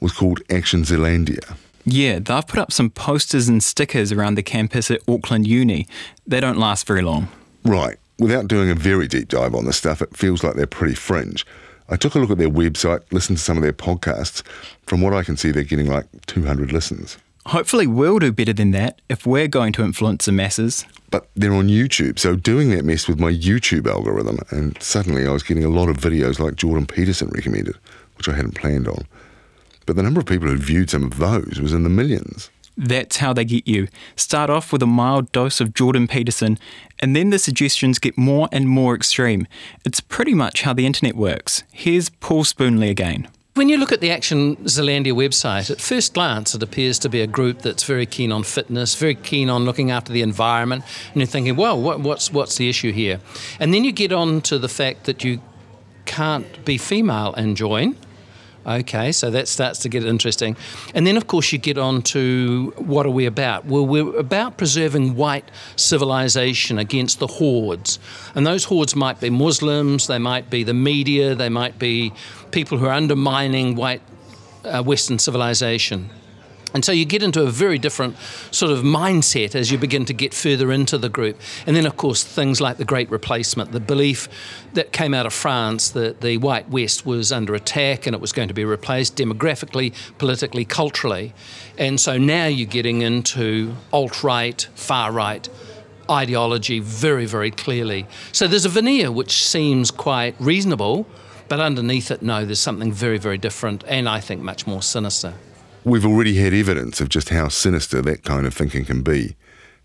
was 0.00 0.12
called 0.12 0.42
Action 0.50 0.82
Zealandia. 0.82 1.56
Yeah, 1.84 2.18
they've 2.18 2.46
put 2.46 2.58
up 2.58 2.72
some 2.72 2.90
posters 2.90 3.48
and 3.48 3.62
stickers 3.62 4.10
around 4.10 4.34
the 4.34 4.42
campus 4.42 4.90
at 4.90 5.00
Auckland 5.08 5.46
Uni. 5.46 5.86
They 6.26 6.40
don't 6.40 6.58
last 6.58 6.86
very 6.86 7.02
long. 7.02 7.28
Right. 7.64 7.96
Without 8.18 8.48
doing 8.48 8.70
a 8.70 8.74
very 8.74 9.06
deep 9.06 9.28
dive 9.28 9.54
on 9.54 9.66
this 9.66 9.76
stuff, 9.76 10.02
it 10.02 10.16
feels 10.16 10.42
like 10.42 10.54
they're 10.54 10.66
pretty 10.66 10.96
fringe. 10.96 11.46
I 11.88 11.94
took 11.94 12.16
a 12.16 12.18
look 12.18 12.30
at 12.30 12.38
their 12.38 12.50
website, 12.50 13.02
listened 13.12 13.38
to 13.38 13.44
some 13.44 13.56
of 13.56 13.62
their 13.62 13.72
podcasts. 13.72 14.42
From 14.86 15.00
what 15.00 15.14
I 15.14 15.22
can 15.22 15.36
see, 15.36 15.52
they're 15.52 15.62
getting 15.62 15.86
like 15.86 16.06
200 16.26 16.72
listens. 16.72 17.18
Hopefully, 17.46 17.86
we'll 17.86 18.18
do 18.18 18.32
better 18.32 18.52
than 18.52 18.72
that 18.72 19.00
if 19.08 19.24
we're 19.26 19.46
going 19.48 19.72
to 19.74 19.84
influence 19.84 20.24
the 20.26 20.32
masses. 20.32 20.84
But 21.10 21.28
they're 21.36 21.54
on 21.54 21.68
YouTube, 21.68 22.18
so 22.18 22.34
doing 22.34 22.70
that 22.70 22.84
messed 22.84 23.08
with 23.08 23.20
my 23.20 23.30
YouTube 23.30 23.86
algorithm, 23.86 24.38
and 24.50 24.80
suddenly 24.82 25.26
I 25.26 25.30
was 25.30 25.44
getting 25.44 25.64
a 25.64 25.68
lot 25.68 25.88
of 25.88 25.96
videos 25.96 26.40
like 26.40 26.56
Jordan 26.56 26.86
Peterson 26.86 27.28
recommended, 27.28 27.76
which 28.16 28.28
I 28.28 28.34
hadn't 28.34 28.56
planned 28.56 28.88
on. 28.88 29.04
but 29.86 29.94
the 29.94 30.02
number 30.02 30.18
of 30.18 30.26
people 30.26 30.48
who 30.48 30.56
viewed 30.56 30.90
some 30.90 31.04
of 31.04 31.18
those 31.18 31.60
was 31.60 31.72
in 31.72 31.84
the 31.84 31.88
millions. 31.88 32.50
That's 32.76 33.18
how 33.18 33.32
they 33.32 33.44
get 33.44 33.68
you. 33.68 33.86
Start 34.16 34.50
off 34.50 34.72
with 34.72 34.82
a 34.82 34.86
mild 34.86 35.30
dose 35.32 35.60
of 35.60 35.72
Jordan 35.72 36.08
Peterson, 36.08 36.58
and 36.98 37.14
then 37.14 37.30
the 37.30 37.38
suggestions 37.38 38.00
get 38.00 38.18
more 38.18 38.48
and 38.50 38.68
more 38.68 38.94
extreme. 38.96 39.46
It's 39.84 40.00
pretty 40.00 40.34
much 40.34 40.62
how 40.62 40.72
the 40.74 40.84
internet 40.84 41.14
works. 41.14 41.62
Here's 41.72 42.10
Paul 42.10 42.42
Spoonley 42.44 42.90
again. 42.90 43.28
When 43.56 43.70
you 43.70 43.78
look 43.78 43.90
at 43.90 44.02
the 44.02 44.10
Action 44.10 44.56
Zealandia 44.66 45.14
website, 45.14 45.70
at 45.70 45.80
first 45.80 46.12
glance, 46.12 46.54
it 46.54 46.62
appears 46.62 46.98
to 46.98 47.08
be 47.08 47.22
a 47.22 47.26
group 47.26 47.62
that's 47.62 47.84
very 47.84 48.04
keen 48.04 48.30
on 48.30 48.42
fitness, 48.42 48.94
very 48.94 49.14
keen 49.14 49.48
on 49.48 49.64
looking 49.64 49.90
after 49.90 50.12
the 50.12 50.20
environment, 50.20 50.84
and 51.14 51.22
you're 51.22 51.26
thinking, 51.26 51.56
well, 51.56 51.80
what, 51.80 52.00
what's 52.00 52.30
what's 52.30 52.58
the 52.58 52.68
issue 52.68 52.92
here? 52.92 53.18
And 53.58 53.72
then 53.72 53.82
you 53.82 53.92
get 53.92 54.12
on 54.12 54.42
to 54.42 54.58
the 54.58 54.68
fact 54.68 55.04
that 55.04 55.24
you 55.24 55.40
can't 56.04 56.66
be 56.66 56.76
female 56.76 57.32
and 57.32 57.56
join. 57.56 57.96
Okay, 58.66 59.12
so 59.12 59.30
that 59.30 59.46
starts 59.46 59.78
to 59.80 59.88
get 59.88 60.04
interesting. 60.04 60.56
And 60.92 61.06
then, 61.06 61.16
of 61.16 61.28
course, 61.28 61.52
you 61.52 61.58
get 61.58 61.78
on 61.78 62.02
to 62.02 62.74
what 62.76 63.06
are 63.06 63.10
we 63.10 63.24
about? 63.24 63.64
Well, 63.64 63.86
we're 63.86 64.16
about 64.18 64.56
preserving 64.56 65.14
white 65.14 65.48
civilization 65.76 66.76
against 66.76 67.20
the 67.20 67.28
hordes. 67.28 68.00
And 68.34 68.44
those 68.44 68.64
hordes 68.64 68.96
might 68.96 69.20
be 69.20 69.30
Muslims, 69.30 70.08
they 70.08 70.18
might 70.18 70.50
be 70.50 70.64
the 70.64 70.74
media, 70.74 71.36
they 71.36 71.48
might 71.48 71.78
be 71.78 72.12
people 72.50 72.78
who 72.78 72.86
are 72.86 72.92
undermining 72.92 73.76
white 73.76 74.02
uh, 74.64 74.82
Western 74.82 75.20
civilization. 75.20 76.10
And 76.74 76.84
so 76.84 76.92
you 76.92 77.04
get 77.04 77.22
into 77.22 77.42
a 77.42 77.50
very 77.50 77.78
different 77.78 78.16
sort 78.50 78.72
of 78.72 78.80
mindset 78.80 79.54
as 79.54 79.70
you 79.70 79.78
begin 79.78 80.04
to 80.06 80.12
get 80.12 80.34
further 80.34 80.72
into 80.72 80.98
the 80.98 81.08
group. 81.08 81.40
And 81.66 81.76
then, 81.76 81.86
of 81.86 81.96
course, 81.96 82.22
things 82.24 82.60
like 82.60 82.76
the 82.76 82.84
Great 82.84 83.08
Replacement, 83.08 83.72
the 83.72 83.80
belief 83.80 84.28
that 84.74 84.92
came 84.92 85.14
out 85.14 85.26
of 85.26 85.32
France 85.32 85.90
that 85.90 86.20
the 86.20 86.36
white 86.38 86.68
West 86.68 87.06
was 87.06 87.32
under 87.32 87.54
attack 87.54 88.06
and 88.06 88.14
it 88.14 88.20
was 88.20 88.32
going 88.32 88.48
to 88.48 88.54
be 88.54 88.64
replaced 88.64 89.16
demographically, 89.16 89.94
politically, 90.18 90.64
culturally. 90.64 91.32
And 91.78 92.00
so 92.00 92.18
now 92.18 92.46
you're 92.46 92.66
getting 92.68 93.00
into 93.00 93.74
alt 93.92 94.22
right, 94.22 94.60
far 94.74 95.12
right 95.12 95.48
ideology 96.10 96.80
very, 96.80 97.26
very 97.26 97.50
clearly. 97.50 98.06
So 98.32 98.46
there's 98.46 98.64
a 98.64 98.68
veneer 98.68 99.10
which 99.10 99.44
seems 99.44 99.90
quite 99.90 100.34
reasonable, 100.38 101.06
but 101.48 101.60
underneath 101.60 102.10
it, 102.10 102.22
no, 102.22 102.44
there's 102.44 102.60
something 102.60 102.92
very, 102.92 103.18
very 103.18 103.38
different 103.38 103.84
and 103.86 104.08
I 104.08 104.20
think 104.20 104.42
much 104.42 104.66
more 104.66 104.82
sinister. 104.82 105.34
We've 105.86 106.04
already 106.04 106.34
had 106.34 106.52
evidence 106.52 107.00
of 107.00 107.08
just 107.08 107.28
how 107.28 107.46
sinister 107.46 108.02
that 108.02 108.24
kind 108.24 108.44
of 108.44 108.52
thinking 108.52 108.84
can 108.84 109.02
be, 109.02 109.36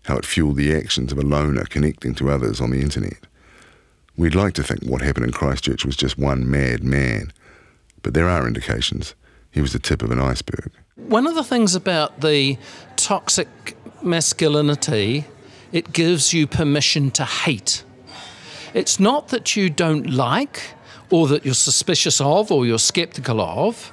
how 0.06 0.16
it 0.16 0.26
fueled 0.26 0.56
the 0.56 0.74
actions 0.74 1.12
of 1.12 1.18
a 1.18 1.22
loner 1.22 1.64
connecting 1.64 2.12
to 2.16 2.28
others 2.28 2.60
on 2.60 2.72
the 2.72 2.80
internet. 2.80 3.20
We'd 4.16 4.34
like 4.34 4.54
to 4.54 4.64
think 4.64 4.82
what 4.82 5.00
happened 5.00 5.26
in 5.26 5.32
Christchurch 5.32 5.84
was 5.84 5.94
just 5.94 6.18
one 6.18 6.50
mad 6.50 6.82
man, 6.82 7.32
but 8.02 8.14
there 8.14 8.28
are 8.28 8.48
indications 8.48 9.14
he 9.52 9.60
was 9.60 9.74
the 9.74 9.78
tip 9.78 10.02
of 10.02 10.10
an 10.10 10.18
iceberg. 10.18 10.72
One 10.96 11.24
of 11.24 11.36
the 11.36 11.44
things 11.44 11.76
about 11.76 12.20
the 12.20 12.58
toxic 12.96 13.76
masculinity, 14.02 15.26
it 15.70 15.92
gives 15.92 16.32
you 16.32 16.48
permission 16.48 17.12
to 17.12 17.24
hate. 17.24 17.84
It's 18.74 18.98
not 18.98 19.28
that 19.28 19.54
you 19.54 19.70
don't 19.70 20.10
like 20.10 20.74
or 21.10 21.28
that 21.28 21.44
you're 21.44 21.54
suspicious 21.54 22.20
of 22.20 22.50
or 22.50 22.66
you're 22.66 22.80
skeptical 22.80 23.40
of 23.40 23.92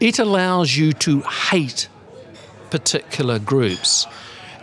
it 0.00 0.18
allows 0.18 0.76
you 0.76 0.92
to 0.92 1.20
hate 1.20 1.88
particular 2.70 3.38
groups. 3.38 4.06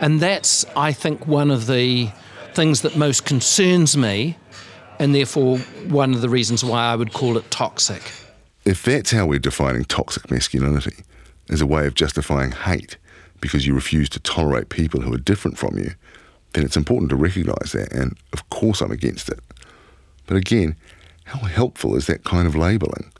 And 0.00 0.20
that's, 0.20 0.64
I 0.76 0.92
think, 0.92 1.26
one 1.26 1.50
of 1.50 1.66
the 1.66 2.10
things 2.54 2.82
that 2.82 2.96
most 2.96 3.24
concerns 3.24 3.96
me, 3.96 4.36
and 4.98 5.14
therefore 5.14 5.58
one 5.88 6.12
of 6.14 6.20
the 6.20 6.28
reasons 6.28 6.64
why 6.64 6.84
I 6.84 6.96
would 6.96 7.12
call 7.12 7.36
it 7.36 7.50
toxic. 7.50 8.02
If 8.64 8.82
that's 8.84 9.10
how 9.10 9.26
we're 9.26 9.38
defining 9.38 9.84
toxic 9.84 10.30
masculinity, 10.30 11.02
as 11.48 11.60
a 11.60 11.66
way 11.66 11.86
of 11.86 11.94
justifying 11.94 12.52
hate 12.52 12.96
because 13.40 13.66
you 13.66 13.74
refuse 13.74 14.08
to 14.08 14.20
tolerate 14.20 14.68
people 14.68 15.00
who 15.00 15.12
are 15.12 15.18
different 15.18 15.58
from 15.58 15.76
you, 15.76 15.92
then 16.52 16.64
it's 16.64 16.76
important 16.76 17.10
to 17.10 17.16
recognise 17.16 17.72
that, 17.72 17.92
and 17.92 18.16
of 18.32 18.48
course 18.50 18.80
I'm 18.80 18.92
against 18.92 19.28
it. 19.28 19.40
But 20.26 20.36
again, 20.36 20.76
how 21.24 21.40
helpful 21.40 21.96
is 21.96 22.06
that 22.06 22.24
kind 22.24 22.46
of 22.46 22.54
labelling? 22.54 23.11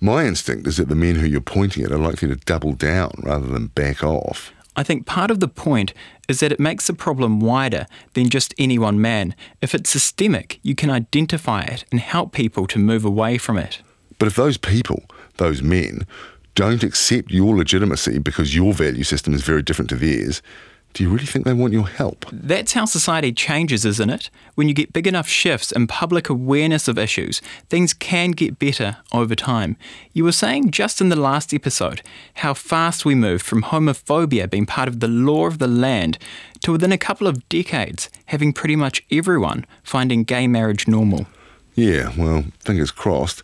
My 0.00 0.26
instinct 0.26 0.66
is 0.66 0.76
that 0.76 0.88
the 0.88 0.94
men 0.94 1.16
who 1.16 1.26
you're 1.26 1.40
pointing 1.40 1.84
at 1.84 1.90
are 1.90 1.98
likely 1.98 2.28
to 2.28 2.36
double 2.36 2.72
down 2.72 3.10
rather 3.24 3.46
than 3.46 3.66
back 3.68 4.04
off. 4.04 4.52
I 4.76 4.84
think 4.84 5.06
part 5.06 5.32
of 5.32 5.40
the 5.40 5.48
point 5.48 5.92
is 6.28 6.38
that 6.38 6.52
it 6.52 6.60
makes 6.60 6.86
the 6.86 6.92
problem 6.92 7.40
wider 7.40 7.86
than 8.12 8.28
just 8.28 8.54
any 8.58 8.78
one 8.78 9.00
man. 9.00 9.34
If 9.60 9.74
it's 9.74 9.90
systemic, 9.90 10.60
you 10.62 10.76
can 10.76 10.88
identify 10.88 11.62
it 11.62 11.84
and 11.90 12.00
help 12.00 12.32
people 12.32 12.68
to 12.68 12.78
move 12.78 13.04
away 13.04 13.38
from 13.38 13.58
it. 13.58 13.82
But 14.20 14.28
if 14.28 14.36
those 14.36 14.56
people, 14.56 15.02
those 15.38 15.62
men, 15.62 16.06
don't 16.54 16.84
accept 16.84 17.32
your 17.32 17.56
legitimacy 17.56 18.18
because 18.18 18.54
your 18.54 18.72
value 18.72 19.04
system 19.04 19.34
is 19.34 19.42
very 19.42 19.62
different 19.62 19.88
to 19.90 19.96
theirs, 19.96 20.42
do 20.94 21.04
you 21.04 21.10
really 21.10 21.26
think 21.26 21.44
they 21.44 21.52
want 21.52 21.72
your 21.72 21.86
help? 21.86 22.26
That's 22.32 22.72
how 22.72 22.84
society 22.84 23.32
changes, 23.32 23.84
isn't 23.84 24.10
it? 24.10 24.30
When 24.54 24.68
you 24.68 24.74
get 24.74 24.92
big 24.92 25.06
enough 25.06 25.28
shifts 25.28 25.70
in 25.70 25.86
public 25.86 26.28
awareness 26.28 26.88
of 26.88 26.98
issues, 26.98 27.40
things 27.68 27.94
can 27.94 28.32
get 28.32 28.58
better 28.58 28.96
over 29.12 29.34
time. 29.34 29.76
You 30.12 30.24
were 30.24 30.32
saying 30.32 30.70
just 30.70 31.00
in 31.00 31.08
the 31.08 31.16
last 31.16 31.54
episode 31.54 32.02
how 32.34 32.54
fast 32.54 33.04
we 33.04 33.14
moved 33.14 33.44
from 33.44 33.62
homophobia 33.62 34.50
being 34.50 34.66
part 34.66 34.88
of 34.88 35.00
the 35.00 35.08
law 35.08 35.46
of 35.46 35.58
the 35.58 35.68
land 35.68 36.18
to 36.62 36.72
within 36.72 36.90
a 36.90 36.98
couple 36.98 37.26
of 37.26 37.48
decades 37.48 38.10
having 38.26 38.52
pretty 38.52 38.74
much 38.74 39.04
everyone 39.10 39.66
finding 39.84 40.24
gay 40.24 40.48
marriage 40.48 40.88
normal. 40.88 41.26
Yeah, 41.74 42.12
well, 42.18 42.44
fingers 42.64 42.90
crossed. 42.90 43.42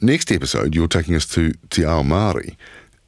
Next 0.00 0.30
episode, 0.30 0.74
you're 0.74 0.86
taking 0.86 1.16
us 1.16 1.26
to 1.28 1.54
Te 1.70 1.84
Ao 1.84 2.02
Māori. 2.02 2.56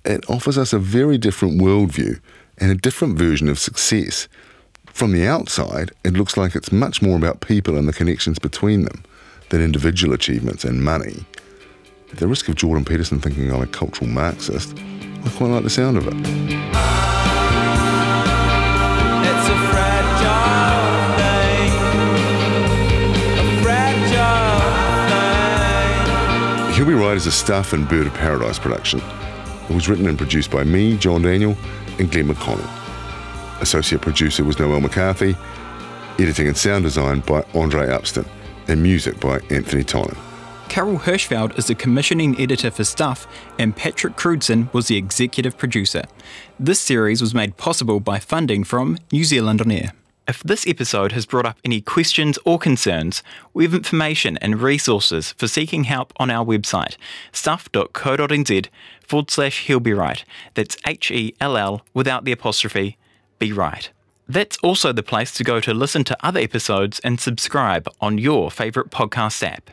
It 0.04 0.28
offers 0.28 0.56
us 0.56 0.72
a 0.72 0.78
very 0.78 1.18
different 1.18 1.60
worldview 1.60 2.20
and 2.58 2.70
a 2.70 2.74
different 2.74 3.18
version 3.18 3.48
of 3.48 3.58
success. 3.58 4.28
From 4.86 5.12
the 5.12 5.26
outside, 5.26 5.92
it 6.04 6.14
looks 6.14 6.36
like 6.36 6.54
it's 6.54 6.72
much 6.72 7.02
more 7.02 7.16
about 7.16 7.40
people 7.40 7.76
and 7.76 7.86
the 7.86 7.92
connections 7.92 8.38
between 8.38 8.82
them 8.82 9.04
than 9.50 9.60
individual 9.62 10.14
achievements 10.14 10.64
and 10.64 10.82
money. 10.82 11.24
At 12.10 12.18
the 12.18 12.28
risk 12.28 12.48
of 12.48 12.54
Jordan 12.54 12.84
Peterson 12.84 13.20
thinking 13.20 13.52
I'm 13.52 13.62
a 13.62 13.66
cultural 13.66 14.08
Marxist, 14.08 14.76
I 14.78 15.32
quite 15.36 15.50
like 15.50 15.64
the 15.64 15.70
sound 15.70 15.96
of 15.98 16.06
it. 16.06 16.14
He'll 26.74 26.84
Be 26.84 26.92
Right 26.92 27.16
is 27.16 27.26
a 27.26 27.32
Stuff 27.32 27.72
and 27.72 27.88
Bird 27.88 28.06
of 28.06 28.12
Paradise 28.14 28.58
production. 28.58 29.00
It 29.68 29.74
was 29.74 29.88
written 29.88 30.06
and 30.06 30.16
produced 30.16 30.50
by 30.50 30.64
me, 30.64 30.96
John 30.96 31.22
Daniell, 31.22 31.56
and 31.98 32.10
Glenn 32.10 32.28
McConnell. 32.28 32.70
Associate 33.60 34.00
producer 34.00 34.44
was 34.44 34.58
Noel 34.58 34.80
McCarthy. 34.80 35.36
Editing 36.18 36.48
and 36.48 36.56
sound 36.56 36.84
design 36.84 37.20
by 37.20 37.44
Andre 37.54 37.88
Upston. 37.88 38.26
And 38.68 38.82
music 38.82 39.18
by 39.20 39.40
Anthony 39.50 39.84
Tonnen. 39.84 40.16
Carol 40.68 40.98
Hirschfeld 40.98 41.58
is 41.58 41.66
the 41.68 41.74
commissioning 41.74 42.38
editor 42.40 42.70
for 42.70 42.84
Stuff, 42.84 43.26
and 43.58 43.74
Patrick 43.74 44.16
Crewdson 44.16 44.72
was 44.74 44.88
the 44.88 44.96
executive 44.96 45.56
producer. 45.56 46.02
This 46.58 46.80
series 46.80 47.20
was 47.20 47.34
made 47.34 47.56
possible 47.56 48.00
by 48.00 48.18
funding 48.18 48.64
from 48.64 48.98
New 49.12 49.24
Zealand 49.24 49.60
On 49.60 49.70
Air. 49.70 49.92
If 50.28 50.42
this 50.42 50.66
episode 50.66 51.12
has 51.12 51.24
brought 51.24 51.46
up 51.46 51.58
any 51.64 51.80
questions 51.80 52.36
or 52.44 52.58
concerns, 52.58 53.22
we 53.54 53.62
have 53.62 53.72
information 53.72 54.36
and 54.38 54.60
resources 54.60 55.30
for 55.38 55.46
seeking 55.46 55.84
help 55.84 56.12
on 56.16 56.30
our 56.30 56.44
website, 56.44 56.96
stuff.co.nz 57.30 58.66
forward 59.06 59.30
slash 59.30 59.66
he'll 59.66 59.80
be 59.80 59.92
right. 59.92 60.24
That's 60.54 60.76
H 60.86 61.10
E 61.10 61.34
L 61.40 61.56
L 61.56 61.82
without 61.94 62.24
the 62.24 62.32
apostrophe, 62.32 62.96
be 63.38 63.52
right. 63.52 63.90
That's 64.28 64.58
also 64.58 64.92
the 64.92 65.02
place 65.02 65.32
to 65.34 65.44
go 65.44 65.60
to 65.60 65.72
listen 65.72 66.02
to 66.04 66.26
other 66.26 66.40
episodes 66.40 66.98
and 67.00 67.20
subscribe 67.20 67.88
on 68.00 68.18
your 68.18 68.50
favourite 68.50 68.90
podcast 68.90 69.42
app. 69.46 69.70